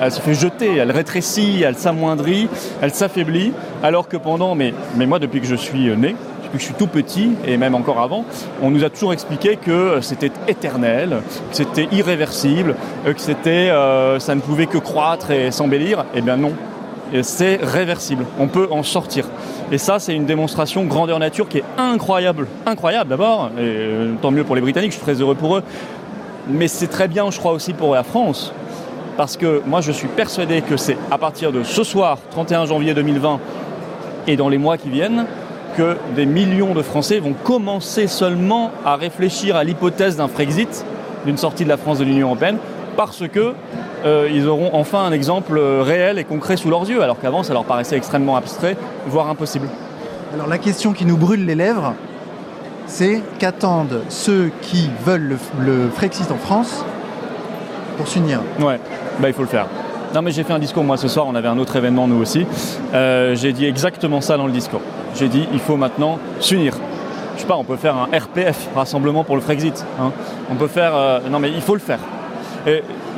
elle, 0.00 0.12
se 0.12 0.20
fait 0.20 0.34
jeter, 0.34 0.76
elle 0.76 0.90
rétrécit, 0.90 1.62
elle 1.64 1.76
s'amoindrit, 1.76 2.48
elle 2.80 2.92
s'affaiblit, 2.92 3.52
alors 3.82 4.08
que 4.08 4.16
pendant, 4.16 4.54
mais, 4.54 4.74
mais 4.96 5.06
moi 5.06 5.18
depuis 5.18 5.40
que 5.40 5.46
je 5.46 5.54
suis 5.54 5.96
né, 5.96 6.16
depuis 6.44 6.52
que 6.54 6.58
je 6.58 6.64
suis 6.64 6.74
tout 6.74 6.86
petit, 6.86 7.32
et 7.46 7.56
même 7.56 7.74
encore 7.74 8.00
avant, 8.00 8.24
on 8.62 8.70
nous 8.70 8.84
a 8.84 8.90
toujours 8.90 9.12
expliqué 9.12 9.56
que 9.56 10.00
c'était 10.00 10.32
éternel, 10.48 11.18
que 11.50 11.56
c'était 11.56 11.88
irréversible, 11.92 12.76
que 13.04 13.20
c'était, 13.20 13.70
euh, 13.70 14.18
ça 14.18 14.34
ne 14.34 14.40
pouvait 14.40 14.66
que 14.66 14.78
croître 14.78 15.30
et 15.30 15.50
s'embellir. 15.50 16.04
Eh 16.14 16.20
bien 16.20 16.36
non, 16.36 16.52
c'est 17.22 17.58
réversible, 17.62 18.26
on 18.38 18.48
peut 18.48 18.68
en 18.70 18.82
sortir. 18.82 19.26
Et 19.72 19.78
ça, 19.78 19.98
c'est 19.98 20.14
une 20.14 20.26
démonstration 20.26 20.84
grandeur 20.84 21.18
nature 21.18 21.48
qui 21.48 21.58
est 21.58 21.64
incroyable. 21.78 22.46
Incroyable 22.66 23.10
d'abord, 23.10 23.50
et 23.56 23.60
euh, 23.60 24.14
tant 24.20 24.30
mieux 24.30 24.44
pour 24.44 24.54
les 24.54 24.60
Britanniques, 24.60 24.92
je 24.92 24.96
suis 24.96 25.04
très 25.04 25.20
heureux 25.20 25.34
pour 25.34 25.56
eux. 25.56 25.62
Mais 26.48 26.68
c'est 26.68 26.88
très 26.88 27.08
bien, 27.08 27.30
je 27.30 27.38
crois, 27.38 27.52
aussi 27.52 27.72
pour 27.72 27.94
la 27.94 28.02
France. 28.02 28.52
Parce 29.16 29.36
que 29.36 29.62
moi, 29.66 29.80
je 29.80 29.92
suis 29.92 30.08
persuadé 30.08 30.60
que 30.62 30.76
c'est 30.76 30.96
à 31.10 31.18
partir 31.18 31.52
de 31.52 31.62
ce 31.62 31.84
soir, 31.84 32.18
31 32.30 32.66
janvier 32.66 32.94
2020, 32.94 33.38
et 34.26 34.36
dans 34.36 34.48
les 34.48 34.58
mois 34.58 34.76
qui 34.76 34.90
viennent, 34.90 35.26
que 35.76 35.96
des 36.14 36.26
millions 36.26 36.74
de 36.74 36.82
Français 36.82 37.18
vont 37.18 37.32
commencer 37.32 38.06
seulement 38.06 38.70
à 38.84 38.96
réfléchir 38.96 39.56
à 39.56 39.64
l'hypothèse 39.64 40.16
d'un 40.16 40.28
Frexit, 40.28 40.84
d'une 41.26 41.36
sortie 41.36 41.64
de 41.64 41.68
la 41.68 41.76
France 41.76 41.98
de 41.98 42.04
l'Union 42.04 42.28
européenne, 42.28 42.58
parce 42.96 43.26
que 43.28 43.54
euh, 44.04 44.28
ils 44.32 44.46
auront 44.46 44.70
enfin 44.72 45.04
un 45.04 45.12
exemple 45.12 45.58
réel 45.58 46.18
et 46.18 46.24
concret 46.24 46.56
sous 46.56 46.70
leurs 46.70 46.88
yeux, 46.88 47.02
alors 47.02 47.18
qu'avant 47.18 47.42
ça 47.42 47.52
leur 47.52 47.64
paraissait 47.64 47.96
extrêmement 47.96 48.36
abstrait, 48.36 48.76
voire 49.06 49.28
impossible. 49.28 49.68
Alors 50.32 50.46
la 50.46 50.58
question 50.58 50.92
qui 50.92 51.06
nous 51.06 51.16
brûle 51.16 51.44
les 51.44 51.54
lèvres, 51.54 51.94
c'est 52.86 53.22
qu'attendent 53.38 54.02
ceux 54.08 54.50
qui 54.60 54.90
veulent 55.04 55.28
le, 55.28 55.38
le, 55.60 55.88
Frexit 55.90 56.30
en 56.30 56.36
France 56.36 56.84
pour 57.96 58.06
s'unir? 58.06 58.40
Ouais, 58.60 58.78
bah 59.20 59.28
il 59.28 59.34
faut 59.34 59.42
le 59.42 59.48
faire. 59.48 59.66
Non 60.14 60.22
mais 60.22 60.30
j'ai 60.30 60.44
fait 60.44 60.52
un 60.52 60.58
discours 60.58 60.84
moi 60.84 60.96
ce 60.96 61.08
soir, 61.08 61.26
on 61.28 61.34
avait 61.34 61.48
un 61.48 61.58
autre 61.58 61.74
événement 61.76 62.06
nous 62.06 62.20
aussi. 62.20 62.46
Euh, 62.92 63.34
j'ai 63.34 63.52
dit 63.52 63.66
exactement 63.66 64.20
ça 64.20 64.36
dans 64.36 64.46
le 64.46 64.52
discours. 64.52 64.80
J'ai 65.16 65.28
dit 65.28 65.48
il 65.52 65.58
faut 65.58 65.76
maintenant 65.76 66.18
s'unir. 66.40 66.74
Je 67.34 67.40
sais 67.40 67.46
pas, 67.46 67.56
on 67.56 67.64
peut 67.64 67.76
faire 67.76 67.96
un 67.96 68.16
RPF, 68.16 68.68
Rassemblement 68.76 69.24
pour 69.24 69.34
le 69.34 69.42
Frexit. 69.42 69.84
Hein. 70.00 70.12
On 70.52 70.54
peut 70.54 70.68
faire... 70.68 70.94
Euh, 70.94 71.18
non 71.30 71.40
mais 71.40 71.50
il 71.50 71.60
faut 71.60 71.74
le 71.74 71.80
faire. 71.80 71.98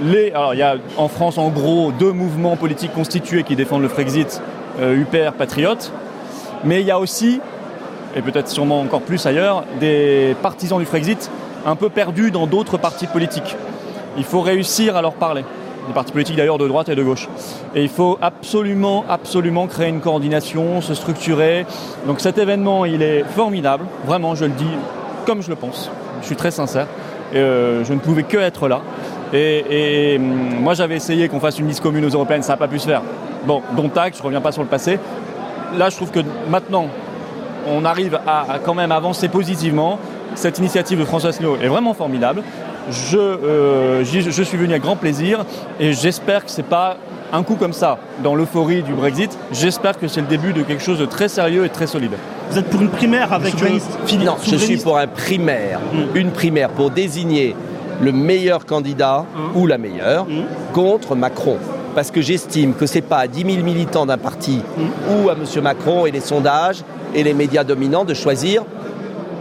Les, 0.03 0.33
alors 0.33 0.55
il 0.55 0.59
y 0.59 0.63
a 0.63 0.77
en 0.97 1.09
France 1.09 1.39
en 1.39 1.51
gros 1.51 1.93
deux 1.93 2.13
mouvements 2.13 2.57
politiques 2.57 2.93
constitués 2.93 3.45
qui 3.45 3.57
défendent 3.57 3.83
le 3.83 3.89
Frexit, 3.89 4.43
euh, 4.81 4.97
UPR, 4.97 5.33
Patriote, 5.33 5.93
mais 6.65 6.81
il 6.81 6.87
y 6.87 6.91
a 6.91 6.99
aussi, 6.99 7.41
et 8.17 8.23
peut-être 8.23 8.49
sûrement 8.49 8.81
encore 8.81 9.03
plus 9.03 9.25
ailleurs, 9.27 9.65
des 9.79 10.35
partisans 10.43 10.79
du 10.79 10.87
Frexit 10.87 11.31
un 11.65 11.77
peu 11.77 11.91
perdus 11.91 12.31
dans 12.31 12.47
d'autres 12.47 12.79
partis 12.79 13.07
politiques. 13.07 13.57
Il 14.17 14.25
faut 14.25 14.41
réussir 14.41 14.97
à 14.97 15.03
leur 15.03 15.13
parler. 15.13 15.45
Des 15.87 15.93
partis 15.93 16.13
politiques 16.13 16.37
d'ailleurs 16.37 16.59
de 16.59 16.69
droite 16.69 16.89
et 16.89 16.95
de 16.95 17.03
gauche. 17.03 17.29
Et 17.75 17.83
il 17.83 17.89
faut 17.89 18.19
absolument, 18.21 19.05
absolument 19.09 19.67
créer 19.67 19.89
une 19.89 20.01
coordination, 20.01 20.81
se 20.81 20.95
structurer. 20.95 21.67
Donc 22.07 22.21
cet 22.21 22.39
événement, 22.39 22.85
il 22.85 23.03
est 23.03 23.25
formidable, 23.25 23.85
vraiment, 24.05 24.35
je 24.35 24.45
le 24.45 24.53
dis 24.53 24.65
comme 25.27 25.43
je 25.43 25.49
le 25.49 25.57
pense. 25.57 25.91
Je 26.21 26.27
suis 26.27 26.37
très 26.37 26.51
sincère. 26.51 26.87
Euh, 27.35 27.85
je 27.85 27.93
ne 27.93 27.99
pouvais 27.99 28.23
que 28.23 28.37
être 28.37 28.69
là. 28.69 28.81
Et, 29.33 30.15
et, 30.15 30.17
hum, 30.19 30.61
moi, 30.61 30.75
j'avais 30.75 30.97
essayé 30.97 31.29
qu'on 31.29 31.41
fasse 31.41 31.59
une 31.59 31.69
liste 31.69 31.83
commune 31.83 32.05
aux 32.05 32.11
européennes, 32.11 32.43
ça 32.43 32.53
n'a 32.53 32.57
pas 32.57 32.69
pu 32.69 32.79
se 32.79 32.87
faire. 32.87 33.03
Bon, 33.45 33.63
dont 33.77 33.91
acte, 33.97 34.17
je 34.17 34.23
ne 34.23 34.27
reviens 34.27 34.41
pas 34.41 34.53
sur 34.53 34.63
le 34.63 34.69
passé. 34.69 34.99
Là, 35.77 35.91
je 35.91 35.97
trouve 35.97 36.11
que 36.11 36.21
maintenant, 36.49 36.87
on 37.69 37.85
arrive 37.85 38.19
à, 38.27 38.53
à 38.53 38.59
quand 38.61 38.75
même 38.75 38.93
avancer 38.93 39.29
positivement. 39.29 39.99
Cette 40.35 40.59
initiative 40.59 40.99
de 40.99 41.05
François 41.05 41.31
Asselineau 41.31 41.57
est 41.57 41.69
vraiment 41.69 41.95
formidable. 41.95 42.43
Je, 42.91 43.19
euh, 43.19 44.05
je 44.05 44.43
suis 44.43 44.57
venu 44.57 44.71
avec 44.71 44.83
grand 44.83 44.97
plaisir 44.97 45.45
et 45.81 45.93
j'espère 45.93 46.45
que 46.45 46.51
c'est 46.51 46.63
pas 46.63 46.97
un 47.33 47.43
coup 47.43 47.57
comme 47.57 47.73
ça 47.73 47.99
dans 48.23 48.35
l'euphorie 48.35 48.83
du 48.83 48.93
Brexit. 48.93 49.37
J'espère 49.53 49.99
que 49.99 50.09
c'est 50.09 50.21
le 50.21 50.27
début 50.27 50.53
de 50.53 50.63
quelque 50.63 50.83
chose 50.83 50.99
de 50.99 51.07
très 51.07 51.29
sérieux 51.29 51.65
et 51.65 51.69
très 51.69 51.87
solide. 51.87 52.13
Vous 52.51 52.59
êtes 52.59 52.71
pour 52.71 52.81
une 52.81 52.91
primaire 52.91 53.33
avec 53.33 53.55
euh, 53.55 53.79
Philippe 54.07 54.27
Non, 54.27 54.37
je 54.43 54.57
suis 54.57 54.77
pour 54.77 54.99
un 54.99 55.09
primaire, 55.09 55.81
une 56.15 56.31
primaire 56.31 56.69
pour 56.71 56.91
désigner 56.91 57.57
le 58.01 58.13
meilleur 58.13 58.67
candidat 58.67 59.25
ou 59.55 59.67
la 59.67 59.79
meilleure 59.79 60.27
contre 60.73 61.17
Macron. 61.17 61.57
Parce 61.95 62.11
que 62.11 62.21
j'estime 62.21 62.75
que 62.75 62.87
c'est 62.87 63.01
pas 63.01 63.19
à 63.19 63.27
10 63.27 63.53
000 63.55 63.65
militants 63.65 64.05
d'un 64.07 64.19
parti 64.19 64.61
ou 65.11 65.31
à 65.31 65.33
M. 65.33 65.63
Macron 65.63 66.05
et 66.07 66.11
les 66.11 66.21
sondages 66.21 66.85
et 67.15 67.23
les 67.23 67.33
médias 67.33 67.65
dominants 67.65 68.05
de 68.05 68.13
choisir 68.15 68.63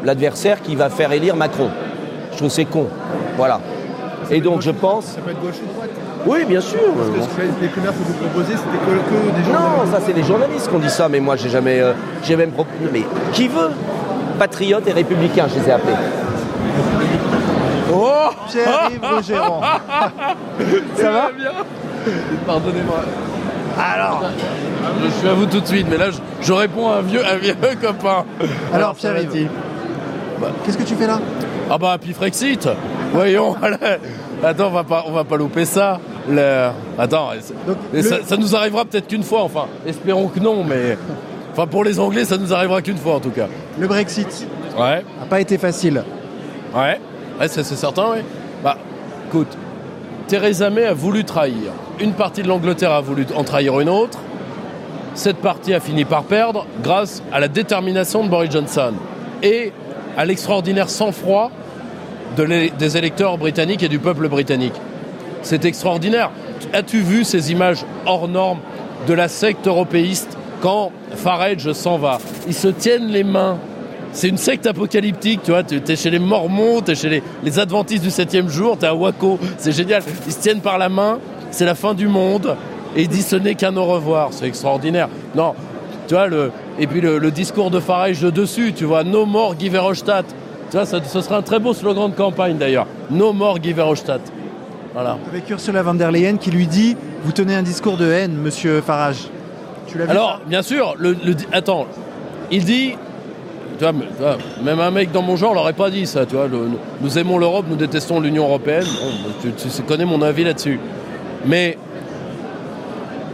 l'adversaire 0.04 0.62
qui 0.62 0.76
va 0.76 0.90
faire 0.90 1.12
élire 1.12 1.36
Macron. 1.36 1.70
Je 2.32 2.38
trouve 2.38 2.50
que 2.50 2.56
c'est 2.56 2.66
con. 2.66 2.88
Voilà. 3.38 3.60
Et 4.32 4.42
donc 4.42 4.62
je 4.62 4.72
pense. 4.72 5.06
Ça 5.06 5.22
peut 5.22 5.32
être 5.32 5.42
gauche 5.42 5.56
ou 5.64 5.74
droite 5.74 5.90
Oui, 6.26 6.46
bien 6.46 6.62
sûr. 6.62 6.80
Parce 6.98 7.10
que 7.10 7.22
ce 7.22 7.28
que 7.38 7.62
les 7.62 7.68
primaires 7.68 7.92
que 7.92 7.98
vous 7.98 8.14
proposez, 8.14 8.54
c'était 8.58 8.78
que, 8.78 9.32
que 9.32 9.38
des 9.38 9.44
gens. 9.46 9.60
Non, 9.60 9.92
ça 9.92 10.00
c'est 10.06 10.14
les 10.14 10.24
journalistes 10.24 10.68
qui 10.70 10.76
ont 10.76 10.80
dit 10.80 10.90
ça, 10.90 11.08
mais 11.10 11.20
moi 11.20 11.36
j'ai 11.36 11.50
jamais, 11.50 11.80
euh, 11.80 11.94
j'ai 12.24 12.36
même 12.36 12.52
proposé. 12.52 12.90
Mais 12.92 13.04
qui 13.34 13.48
veut 13.48 13.70
Patriotes 14.40 14.88
et 14.88 14.92
républicains, 14.92 15.46
je 15.54 15.60
les 15.62 15.70
ai 15.70 15.72
appelés. 15.72 15.94
Oh 17.94 18.30
Pierre-Yves 18.50 19.00
Rogéron. 19.02 19.62
Ça 20.98 21.12
va 21.12 21.30
Pardonnez-moi. 22.46 22.98
Alors, 23.78 24.24
je 25.04 25.10
suis 25.12 25.28
à 25.28 25.34
vous 25.34 25.46
tout 25.46 25.60
de 25.60 25.66
suite, 25.66 25.88
mais 25.90 25.98
là, 25.98 26.12
je, 26.12 26.18
je 26.42 26.54
réponds 26.54 26.90
à 26.90 26.98
un 26.98 27.02
vieux, 27.02 27.22
un 27.26 27.36
vieux 27.36 27.56
copain. 27.82 28.26
Alors, 28.74 28.96
Pierre-Yves, 28.96 29.50
qu'est-ce 30.66 30.78
que 30.78 30.84
tu 30.84 30.96
fais 30.96 31.08
là? 31.08 31.20
Ah 31.70 31.78
bah, 31.78 31.98
puis 32.00 32.14
Frexit. 32.14 32.68
Voyons. 33.16 33.56
Attends, 34.44 34.68
on 34.68 34.72
va 34.72 34.84
pas, 34.84 35.04
on 35.08 35.12
va 35.12 35.24
pas 35.24 35.38
louper 35.38 35.66
ça. 35.66 36.00
Le- 36.30 36.70
Attends, 36.98 37.30
ça, 38.02 38.16
ça 38.26 38.38
nous 38.38 38.56
arrivera 38.56 38.86
peut-être 38.86 39.08
qu'une 39.08 39.24
fois, 39.24 39.42
enfin. 39.44 39.66
Espérons 39.88 40.28
que 40.28 40.40
non, 40.40 40.64
mais... 40.64 40.98
Enfin, 41.54 41.68
pour 41.68 41.84
les 41.84 42.00
Anglais, 42.00 42.26
ça 42.26 42.38
nous 42.38 42.54
arrivera 42.54 42.82
qu'une 42.82 42.98
fois, 42.98 43.16
en 43.16 43.20
tout 43.20 43.30
cas. 43.32 43.48
Le 43.80 43.88
Brexit 43.88 44.46
Ouais. 44.78 45.04
n'a 45.20 45.26
pas 45.30 45.40
été 45.40 45.58
facile. 45.58 46.04
Ouais, 46.76 47.00
ouais 47.40 47.48
c'est 47.48 47.64
c'est 47.64 47.78
certain, 47.78 48.08
oui. 48.16 48.22
Bah, 48.62 48.78
écoute, 49.30 49.48
Theresa 50.28 50.70
May 50.70 50.84
a 50.86 50.94
voulu 50.94 51.24
trahir. 51.24 51.72
Une 52.02 52.12
partie 52.12 52.44
de 52.44 52.50
l'Angleterre 52.50 52.92
a 52.92 53.00
voulu 53.00 53.26
en 53.38 53.46
trahir 53.46 53.80
une 53.80 53.88
autre. 53.88 54.20
Cette 55.14 55.38
partie 55.38 55.74
a 55.74 55.80
fini 55.80 56.04
par 56.04 56.24
perdre 56.24 56.66
grâce 56.84 57.24
à 57.32 57.40
la 57.40 57.48
détermination 57.48 58.24
de 58.26 58.28
Boris 58.30 58.52
Johnson 58.52 58.92
et 59.42 59.72
à 60.18 60.26
l'extraordinaire 60.26 60.90
sang-froid 60.90 61.52
des 62.38 62.98
électeurs 62.98 63.38
britanniques 63.38 63.84
et 63.84 63.90
du 63.90 64.00
peuple 64.00 64.28
britannique. 64.28 64.74
C'est 65.42 65.66
extraordinaire. 65.66 66.32
As-tu 66.74 67.00
vu 67.00 67.24
ces 67.24 67.52
images 67.52 67.86
hors 68.06 68.28
normes 68.28 68.60
de 69.08 69.14
la 69.14 69.28
secte 69.28 69.68
européiste 69.68 70.38
quand 70.62 70.92
Farage 71.16 71.72
s'en 71.74 71.98
va? 71.98 72.20
Ils 72.48 72.54
se 72.54 72.68
tiennent 72.68 73.08
les 73.08 73.24
mains. 73.24 73.58
C'est 74.12 74.30
une 74.30 74.38
secte 74.38 74.66
apocalyptique, 74.66 75.42
tu 75.44 75.52
vois. 75.52 75.64
Tu 75.64 75.80
es 75.88 75.96
chez 75.96 76.10
les 76.10 76.20
Mormons, 76.20 76.82
tu 76.82 76.92
es 76.92 76.96
chez 76.96 77.10
les, 77.10 77.24
les 77.44 77.60
Adventistes 77.60 78.04
du 78.04 78.10
septième 78.10 78.50
jour, 78.50 78.78
tu 78.78 78.86
es 78.86 78.88
à 78.88 78.96
Waco. 78.96 79.38
C'est 79.58 79.74
génial. 79.74 80.02
Ils 80.26 80.34
se 80.34 80.40
tiennent 80.40 80.62
par 80.62 80.78
la 80.78 80.90
main. 80.90 81.20
C'est 81.52 81.66
la 81.66 81.76
fin 81.76 81.94
du 81.94 82.08
monde. 82.08 82.56
Et 82.96 83.04
ils 83.04 83.10
disent 83.10 83.28
ce 83.28 83.36
n'est 83.36 83.56
qu'un 83.56 83.76
au 83.76 83.86
revoir. 83.86 84.30
C'est 84.32 84.48
extraordinaire. 84.48 85.10
Non, 85.36 85.54
tu 86.08 86.14
vois, 86.14 86.28
le, 86.28 86.52
et 86.80 86.88
puis 86.88 87.02
le, 87.02 87.32
discours 87.32 87.72
de 87.72 87.80
Farage 87.80 88.22
de 88.22 88.30
dessus, 88.30 88.74
tu 88.74 88.86
vois, 88.86 89.04
No 89.04 89.26
more 89.26 89.56
Guy 89.56 89.70
Verhofstadt. 89.70 90.26
Ça- 90.84 91.00
ce 91.04 91.22
serait 91.22 91.36
un 91.36 91.42
très 91.42 91.60
beau 91.60 91.74
slogan 91.74 92.10
de 92.12 92.16
campagne 92.16 92.58
d'ailleurs. 92.58 92.88
No 93.10 93.32
more 93.32 93.60
Guy 93.60 93.72
Verhofstadt. 93.74 94.22
Voilà. 94.94 95.18
Avec 95.30 95.50
Ursula 95.50 95.82
von 95.84 95.94
der 95.94 96.12
Leyen 96.12 96.38
qui 96.38 96.52
lui 96.52 96.68
dit 96.68 96.98
Vous 97.24 97.32
tenez 97.32 97.56
un 97.56 97.64
discours 97.64 97.98
de 97.98 98.10
haine, 98.12 98.34
monsieur 98.34 98.82
Farage. 98.82 99.28
Tu 99.88 99.98
l'as 99.98 100.06
vu 100.06 100.12
Alors, 100.12 100.42
bien 100.48 100.62
sûr, 100.62 100.96
le, 100.98 101.12
le- 101.24 101.36
attends, 101.52 101.86
il 102.52 102.64
dit, 102.66 102.92
tu 103.78 103.84
vois, 103.84 103.92
tu 103.94 104.22
vois, 104.24 104.38
même 104.64 104.80
un 104.80 104.92
mec 104.92 105.12
dans 105.12 105.22
mon 105.22 105.36
genre 105.36 105.54
l'aurait 105.54 105.74
pas 105.74 105.90
dit 105.90 106.06
ça, 106.06 106.26
tu 106.26 106.36
vois. 106.36 106.48
le- 106.48 106.70
nous 107.02 107.18
aimons 107.18 107.38
l'Europe, 107.38 107.66
nous 107.70 107.76
détestons 107.76 108.20
l'Union 108.20 108.44
européenne. 108.46 108.84
Bon, 108.84 109.32
tu, 109.42 109.52
tu 109.70 109.82
connais 109.84 110.06
mon 110.06 110.22
avis 110.22 110.44
là-dessus. 110.44 110.80
Mais 111.46 111.78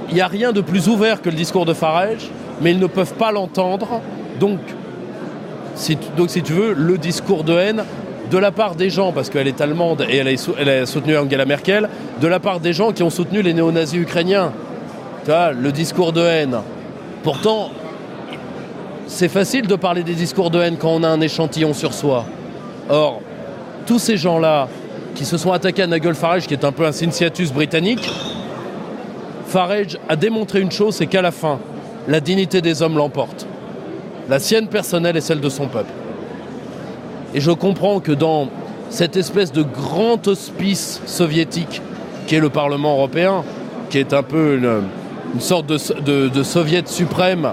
il 0.10 0.16
n'y 0.16 0.22
a 0.22 0.28
rien 0.28 0.52
de 0.52 0.62
plus 0.62 0.88
ouvert 0.90 1.22
que 1.22 1.30
le 1.30 1.36
discours 1.36 1.66
de 1.66 1.74
Farage, 1.74 2.30
mais 2.62 2.72
ils 2.72 2.80
ne 2.80 2.88
peuvent 2.88 3.14
pas 3.16 3.32
l'entendre. 3.32 4.02
Donc, 4.40 4.60
donc, 6.18 6.30
si 6.30 6.42
tu 6.42 6.54
veux, 6.54 6.74
le 6.74 6.98
discours 6.98 7.44
de 7.44 7.54
haine 7.54 7.84
de 8.30 8.38
la 8.38 8.52
part 8.52 8.76
des 8.76 8.90
gens, 8.90 9.12
parce 9.12 9.30
qu'elle 9.30 9.48
est 9.48 9.60
allemande 9.60 10.06
et 10.10 10.18
elle 10.18 10.28
a, 10.28 10.38
sou- 10.38 10.54
elle 10.58 10.70
a 10.70 10.86
soutenu 10.86 11.18
Angela 11.18 11.46
Merkel, 11.46 11.90
de 12.22 12.28
la 12.28 12.40
part 12.40 12.60
des 12.60 12.72
gens 12.72 12.92
qui 12.92 13.04
ont 13.04 13.10
soutenu 13.10 13.42
les 13.42 13.54
néo-nazis 13.54 14.00
ukrainiens. 14.00 14.54
Tu 15.26 15.32
vois, 15.32 15.52
le 15.52 15.72
discours 15.72 16.14
de 16.14 16.22
haine. 16.22 16.58
Pourtant, 17.24 17.70
c'est 19.08 19.28
facile 19.28 19.68
de 19.68 19.76
parler 19.76 20.04
des 20.04 20.14
discours 20.14 20.50
de 20.50 20.60
haine 20.62 20.78
quand 20.78 20.90
on 20.92 21.04
a 21.04 21.10
un 21.10 21.20
échantillon 21.22 21.74
sur 21.74 21.94
soi. 21.94 22.26
Or, 22.90 23.22
tous 23.86 24.00
ces 24.00 24.16
gens-là 24.18 24.68
qui 25.16 25.26
se 25.26 25.38
sont 25.38 25.52
attaqués 25.52 25.84
à 25.84 25.88
Nigel 25.88 26.16
Farage, 26.16 26.48
qui 26.48 26.54
est 26.54 26.64
un 26.64 26.72
peu 26.72 26.86
un 26.86 26.92
Cinciatus 26.94 27.52
britannique, 27.52 28.10
Farage 29.48 29.98
a 30.08 30.16
démontré 30.16 30.62
une 30.62 30.72
chose, 30.72 30.96
c'est 30.96 31.08
qu'à 31.08 31.22
la 31.22 31.32
fin, 31.32 31.60
la 32.08 32.22
dignité 32.22 32.62
des 32.62 32.82
hommes 32.82 32.96
l'emporte. 32.98 33.46
La 34.32 34.40
sienne 34.40 34.68
personnelle 34.68 35.18
et 35.18 35.22
celle 35.22 35.42
de 35.42 35.50
son 35.50 35.68
peuple. 35.68 35.92
Et 37.36 37.42
je 37.42 37.52
comprends 37.52 38.00
que 38.00 38.14
dans 38.14 38.48
cette 38.90 39.18
espèce 39.18 39.52
de 39.52 39.62
grand 39.62 40.26
hospice 40.26 41.02
soviétique 41.06 41.82
qui 42.28 42.36
est 42.36 42.40
le 42.40 42.50
Parlement 42.50 42.94
européen, 42.94 43.44
qui 43.90 43.98
est 43.98 44.14
un 44.14 44.24
peu 44.24 44.56
une, 44.56 45.42
sorte 45.42 45.66
de, 45.66 46.44
soviet 46.44 46.88
suprême, 46.88 47.52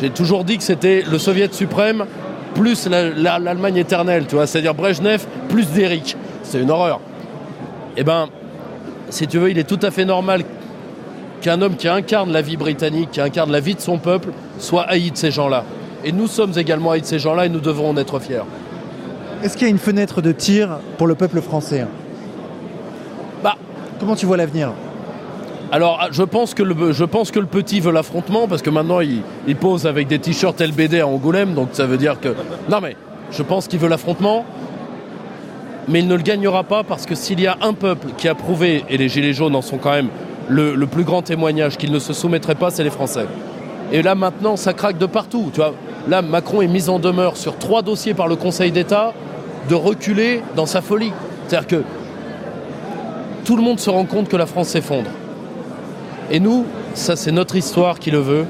j'ai 0.00 0.10
toujours 0.10 0.44
dit 0.44 0.56
que 0.56 0.62
c'était 0.62 1.02
le 1.02 1.18
soviet 1.18 1.52
suprême 1.52 2.06
plus 2.54 2.86
la- 2.86 3.10
la- 3.10 3.40
l'Allemagne 3.40 3.78
éternelle, 3.78 4.26
tu 4.28 4.36
vois, 4.36 4.46
c'est-à-dire 4.46 4.76
Brejnev 4.76 5.26
plus 5.48 5.66
d'Eric. 5.72 6.16
C'est 6.44 6.60
une 6.60 6.70
horreur. 6.70 7.00
Eh 7.96 8.04
ben, 8.04 8.28
si 9.08 9.26
tu 9.26 9.38
veux, 9.38 9.50
il 9.50 9.58
est 9.58 9.68
tout 9.68 9.80
à 9.82 9.90
fait 9.90 10.04
normal 10.04 10.44
qu'un 11.40 11.60
homme 11.60 11.74
qui 11.74 11.88
incarne 11.88 12.30
la 12.30 12.40
vie 12.40 12.56
britannique, 12.56 13.10
qui 13.10 13.20
incarne 13.20 13.50
la 13.50 13.58
vie 13.58 13.74
de 13.74 13.80
son 13.80 13.98
peuple, 13.98 14.28
soit 14.60 14.82
haï 14.82 15.10
de 15.10 15.16
ces 15.16 15.32
gens-là. 15.32 15.64
Et 16.04 16.12
nous 16.12 16.26
sommes 16.26 16.52
également 16.56 16.94
de 16.96 17.04
ces 17.04 17.18
gens-là 17.18 17.46
et 17.46 17.48
nous 17.48 17.60
devrons 17.60 17.90
en 17.90 17.96
être 17.96 18.18
fiers. 18.20 18.42
Est-ce 19.42 19.54
qu'il 19.54 19.62
y 19.66 19.66
a 19.66 19.70
une 19.70 19.78
fenêtre 19.78 20.22
de 20.22 20.32
tir 20.32 20.78
pour 20.98 21.06
le 21.06 21.14
peuple 21.14 21.40
français 21.40 21.86
Bah, 23.42 23.56
Comment 23.98 24.16
tu 24.16 24.26
vois 24.26 24.36
l'avenir 24.36 24.72
Alors, 25.72 25.98
ah, 26.02 26.08
je 26.10 26.22
pense, 26.22 26.54
que 26.54 26.62
le, 26.62 26.92
je 26.92 27.04
pense 27.04 27.30
que 27.30 27.38
le 27.38 27.46
petit 27.46 27.80
veut 27.80 27.92
l'affrontement 27.92 28.48
parce 28.48 28.62
que 28.62 28.70
maintenant 28.70 29.00
il, 29.00 29.22
il 29.46 29.56
pose 29.56 29.86
avec 29.86 30.08
des 30.08 30.18
t-shirts 30.18 30.60
LBD 30.60 31.00
à 31.00 31.06
Angoulême, 31.06 31.54
donc 31.54 31.70
ça 31.72 31.86
veut 31.86 31.98
dire 31.98 32.20
que. 32.20 32.28
Non, 32.70 32.80
mais 32.82 32.96
je 33.30 33.42
pense 33.42 33.68
qu'il 33.68 33.78
veut 33.78 33.88
l'affrontement, 33.88 34.44
mais 35.88 36.00
il 36.00 36.08
ne 36.08 36.14
le 36.16 36.22
gagnera 36.22 36.64
pas 36.64 36.82
parce 36.82 37.06
que 37.06 37.14
s'il 37.14 37.40
y 37.40 37.46
a 37.46 37.56
un 37.62 37.74
peuple 37.74 38.08
qui 38.16 38.28
a 38.28 38.34
prouvé, 38.34 38.84
et 38.88 38.96
les 38.96 39.08
Gilets 39.08 39.32
jaunes 39.34 39.54
en 39.54 39.62
sont 39.62 39.78
quand 39.78 39.92
même 39.92 40.08
le, 40.48 40.74
le 40.74 40.86
plus 40.86 41.04
grand 41.04 41.22
témoignage, 41.22 41.76
qu'il 41.76 41.92
ne 41.92 41.98
se 41.98 42.12
soumettrait 42.12 42.54
pas, 42.54 42.70
c'est 42.70 42.84
les 42.84 42.90
Français. 42.90 43.26
Et 43.92 44.02
là 44.02 44.14
maintenant, 44.14 44.56
ça 44.56 44.72
craque 44.72 44.98
de 44.98 45.06
partout. 45.06 45.50
Tu 45.52 45.60
vois, 45.60 45.74
là, 46.08 46.22
Macron 46.22 46.62
est 46.62 46.68
mis 46.68 46.88
en 46.88 46.98
demeure 46.98 47.36
sur 47.36 47.56
trois 47.56 47.82
dossiers 47.82 48.14
par 48.14 48.28
le 48.28 48.36
Conseil 48.36 48.72
d'État 48.72 49.12
de 49.68 49.74
reculer 49.74 50.42
dans 50.56 50.66
sa 50.66 50.80
folie. 50.80 51.12
C'est-à-dire 51.46 51.68
que 51.68 51.82
tout 53.44 53.56
le 53.56 53.62
monde 53.62 53.80
se 53.80 53.90
rend 53.90 54.04
compte 54.04 54.28
que 54.28 54.36
la 54.36 54.46
France 54.46 54.68
s'effondre. 54.68 55.10
Et 56.30 56.40
nous, 56.40 56.64
ça 56.94 57.16
c'est 57.16 57.32
notre 57.32 57.56
histoire 57.56 57.98
qui 57.98 58.10
le 58.10 58.18
veut, 58.18 58.46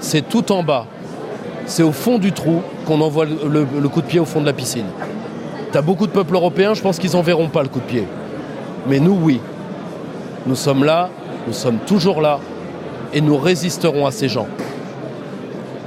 c'est 0.00 0.28
tout 0.28 0.52
en 0.52 0.62
bas. 0.62 0.86
C'est 1.66 1.82
au 1.82 1.92
fond 1.92 2.18
du 2.18 2.32
trou 2.32 2.62
qu'on 2.86 3.00
envoie 3.00 3.24
le, 3.24 3.88
coup 3.88 4.00
de 4.00 4.06
pied 4.06 4.20
au 4.20 4.24
fond 4.24 4.40
de 4.40 4.46
la 4.46 4.52
piscine. 4.52 4.86
T'as 5.72 5.82
beaucoup 5.82 6.06
de 6.06 6.12
peuples 6.12 6.34
européens, 6.34 6.74
je 6.74 6.82
pense 6.82 6.98
qu'ils 6.98 7.12
n'en 7.12 7.22
verront 7.22 7.48
pas 7.48 7.62
le 7.62 7.68
coup 7.68 7.78
de 7.78 7.84
pied. 7.84 8.04
Mais 8.88 8.98
nous, 8.98 9.16
oui. 9.20 9.40
Nous 10.46 10.56
sommes 10.56 10.84
là, 10.84 11.10
nous 11.46 11.52
sommes 11.52 11.78
toujours 11.86 12.20
là, 12.20 12.40
et 13.12 13.20
nous 13.20 13.36
résisterons 13.36 14.06
à 14.06 14.10
ces 14.10 14.28
gens. 14.28 14.46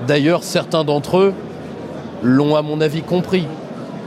D'ailleurs, 0.08 0.44
certains 0.44 0.84
d'entre 0.84 1.18
eux 1.18 1.34
l'ont, 2.24 2.56
à 2.56 2.62
mon 2.62 2.82
avis, 2.82 3.02
compris. 3.02 3.48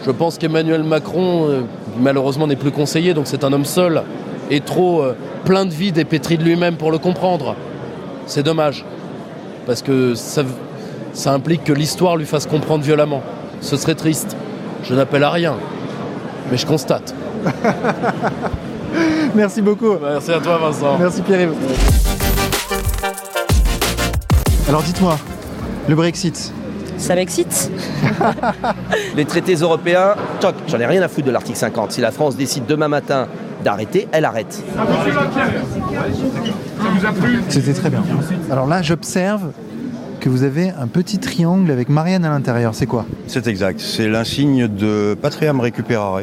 Je 0.05 0.11
pense 0.11 0.39
qu'Emmanuel 0.39 0.83
Macron, 0.83 1.49
euh, 1.49 1.61
malheureusement, 1.99 2.47
n'est 2.47 2.57
plus 2.57 2.71
conseiller, 2.71 3.15
donc 3.15 3.27
c'est 3.27 3.45
un 3.45 3.53
homme 3.53 3.65
seul. 3.65 4.03
est 4.51 4.65
trop 4.65 5.03
euh, 5.03 5.17
plein 5.45 5.65
de 5.65 5.71
vide 5.71 5.99
et 5.99 6.05
pétri 6.05 6.39
de 6.39 6.45
lui-même 6.45 6.77
pour 6.77 6.91
le 6.91 6.99
comprendre. 6.99 7.57
C'est 8.27 8.43
dommage. 8.43 8.85
Parce 9.67 9.83
que 9.83 10.15
ça, 10.15 10.43
ça 11.13 11.33
implique 11.33 11.65
que 11.65 11.73
l'histoire 11.73 12.17
lui 12.17 12.27
fasse 12.27 12.47
comprendre 12.47 12.85
violemment. 12.85 13.23
Ce 13.61 13.77
serait 13.77 13.95
triste. 13.95 14.37
Je 14.85 14.95
n'appelle 14.95 15.25
à 15.25 15.31
rien. 15.31 15.55
Mais 16.51 16.57
je 16.57 16.67
constate. 16.67 17.15
Merci 19.35 19.63
beaucoup. 19.63 19.97
Merci 20.01 20.33
à 20.33 20.41
toi 20.41 20.59
Vincent. 20.59 20.97
Merci 20.99 21.23
Pierre-Yves. 21.23 21.55
Alors 24.69 24.83
dites-moi, 24.83 25.17
le 25.89 25.95
Brexit, 25.95 26.53
Ça 26.99 27.15
m'excite. 27.15 27.71
Les 29.17 29.25
traités 29.25 29.55
européens, 29.55 30.15
toc, 30.41 30.55
j'en 30.69 30.79
ai 30.81 30.87
rien 30.87 31.03
à 31.03 31.09
foutre 31.09 31.27
de 31.27 31.33
l'article 31.33 31.59
50. 31.59 31.93
Si 31.93 32.01
la 32.01 32.11
France 32.11 32.37
décide 32.37 32.65
demain 32.67 32.89
matin 32.89 33.27
d'arrêter, 33.65 34.09
elle 34.13 34.25
arrête. 34.25 34.63
c'était 37.49 37.73
très 37.75 37.91
bien. 37.91 38.03
Alors 38.51 38.67
là, 38.67 38.83
j'observe 38.83 39.51
que 40.21 40.29
vous 40.29 40.43
avez 40.43 40.71
un 40.71 40.87
petit 40.89 41.19
triangle 41.19 41.71
avec 41.71 41.89
Marianne 41.89 42.25
à 42.25 42.31
l'intérieur. 42.31 42.75
C'est 42.75 42.87
quoi? 42.87 43.05
C'est 43.27 43.47
exact. 43.47 43.81
C'est 43.81 44.09
l'insigne 44.09 44.67
de 44.69 45.17
Patriam 45.21 45.61
Recuperare, 45.61 46.23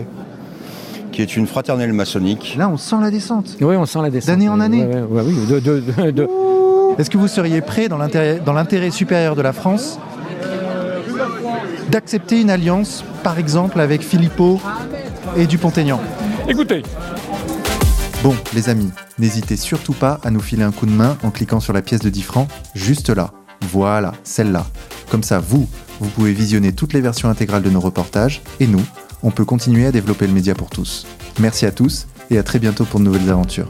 qui 1.11 1.21
est 1.21 1.37
une 1.37 1.47
fraternelle 1.47 1.93
maçonnique. 1.93 2.55
Là, 2.57 2.69
on 2.69 2.77
sent 2.77 2.95
la 3.01 3.11
descente. 3.11 3.55
Oui, 3.61 3.75
on 3.75 3.85
sent 3.85 3.99
la 4.01 4.09
descente. 4.09 4.27
D'année 4.35 4.49
en 4.49 4.59
année 4.59 4.83
Ouais, 4.83 4.95
ouais, 4.95 5.21
ouais, 5.21 5.23
oui, 5.27 5.35
de- 5.49 5.59
de- 5.59 5.83
de- 6.05 6.11
de- 6.11 6.27
Est-ce 6.97 7.09
que 7.09 7.17
vous 7.17 7.27
seriez 7.27 7.61
prêt, 7.61 7.89
dans 7.89 7.97
l'intérêt 7.97 8.91
supérieur 8.91 9.35
de 9.35 9.41
la 9.41 9.53
France, 9.53 9.99
d'accepter 11.89 12.41
une 12.41 12.49
alliance, 12.49 13.03
par 13.23 13.39
exemple, 13.39 13.79
avec 13.79 14.01
Philippot 14.01 14.59
et 15.35 15.47
Dupont-Aignan? 15.47 15.99
Écoutez, 16.47 16.83
Bon, 18.23 18.33
les 18.53 18.69
amis, 18.69 18.89
n'hésitez 19.19 19.57
surtout 19.57 19.91
pas 19.91 20.21
à 20.23 20.31
nous 20.31 20.39
filer 20.39 20.63
un 20.63 20.71
coup 20.71 20.85
de 20.85 20.91
main 20.91 21.17
en 21.23 21.29
cliquant 21.29 21.59
sur 21.59 21.73
la 21.73 21.81
pièce 21.81 21.99
de 21.99 22.09
10 22.09 22.21
francs, 22.21 22.47
juste 22.73 23.09
là. 23.09 23.31
Voilà, 23.69 24.13
celle-là. 24.23 24.65
Comme 25.09 25.23
ça, 25.23 25.39
vous, 25.39 25.67
vous 25.99 26.07
pouvez 26.07 26.31
visionner 26.31 26.71
toutes 26.71 26.93
les 26.93 27.01
versions 27.01 27.27
intégrales 27.27 27.63
de 27.63 27.69
nos 27.69 27.81
reportages, 27.81 28.41
et 28.61 28.67
nous, 28.67 28.81
on 29.23 29.31
peut 29.31 29.43
continuer 29.43 29.87
à 29.87 29.91
développer 29.91 30.25
le 30.25 30.31
média 30.31 30.55
pour 30.55 30.69
tous. 30.69 31.05
Merci 31.39 31.65
à 31.65 31.71
tous, 31.71 32.07
et 32.31 32.37
à 32.37 32.43
très 32.43 32.59
bientôt 32.59 32.85
pour 32.85 33.01
de 33.01 33.05
nouvelles 33.05 33.29
aventures. 33.29 33.67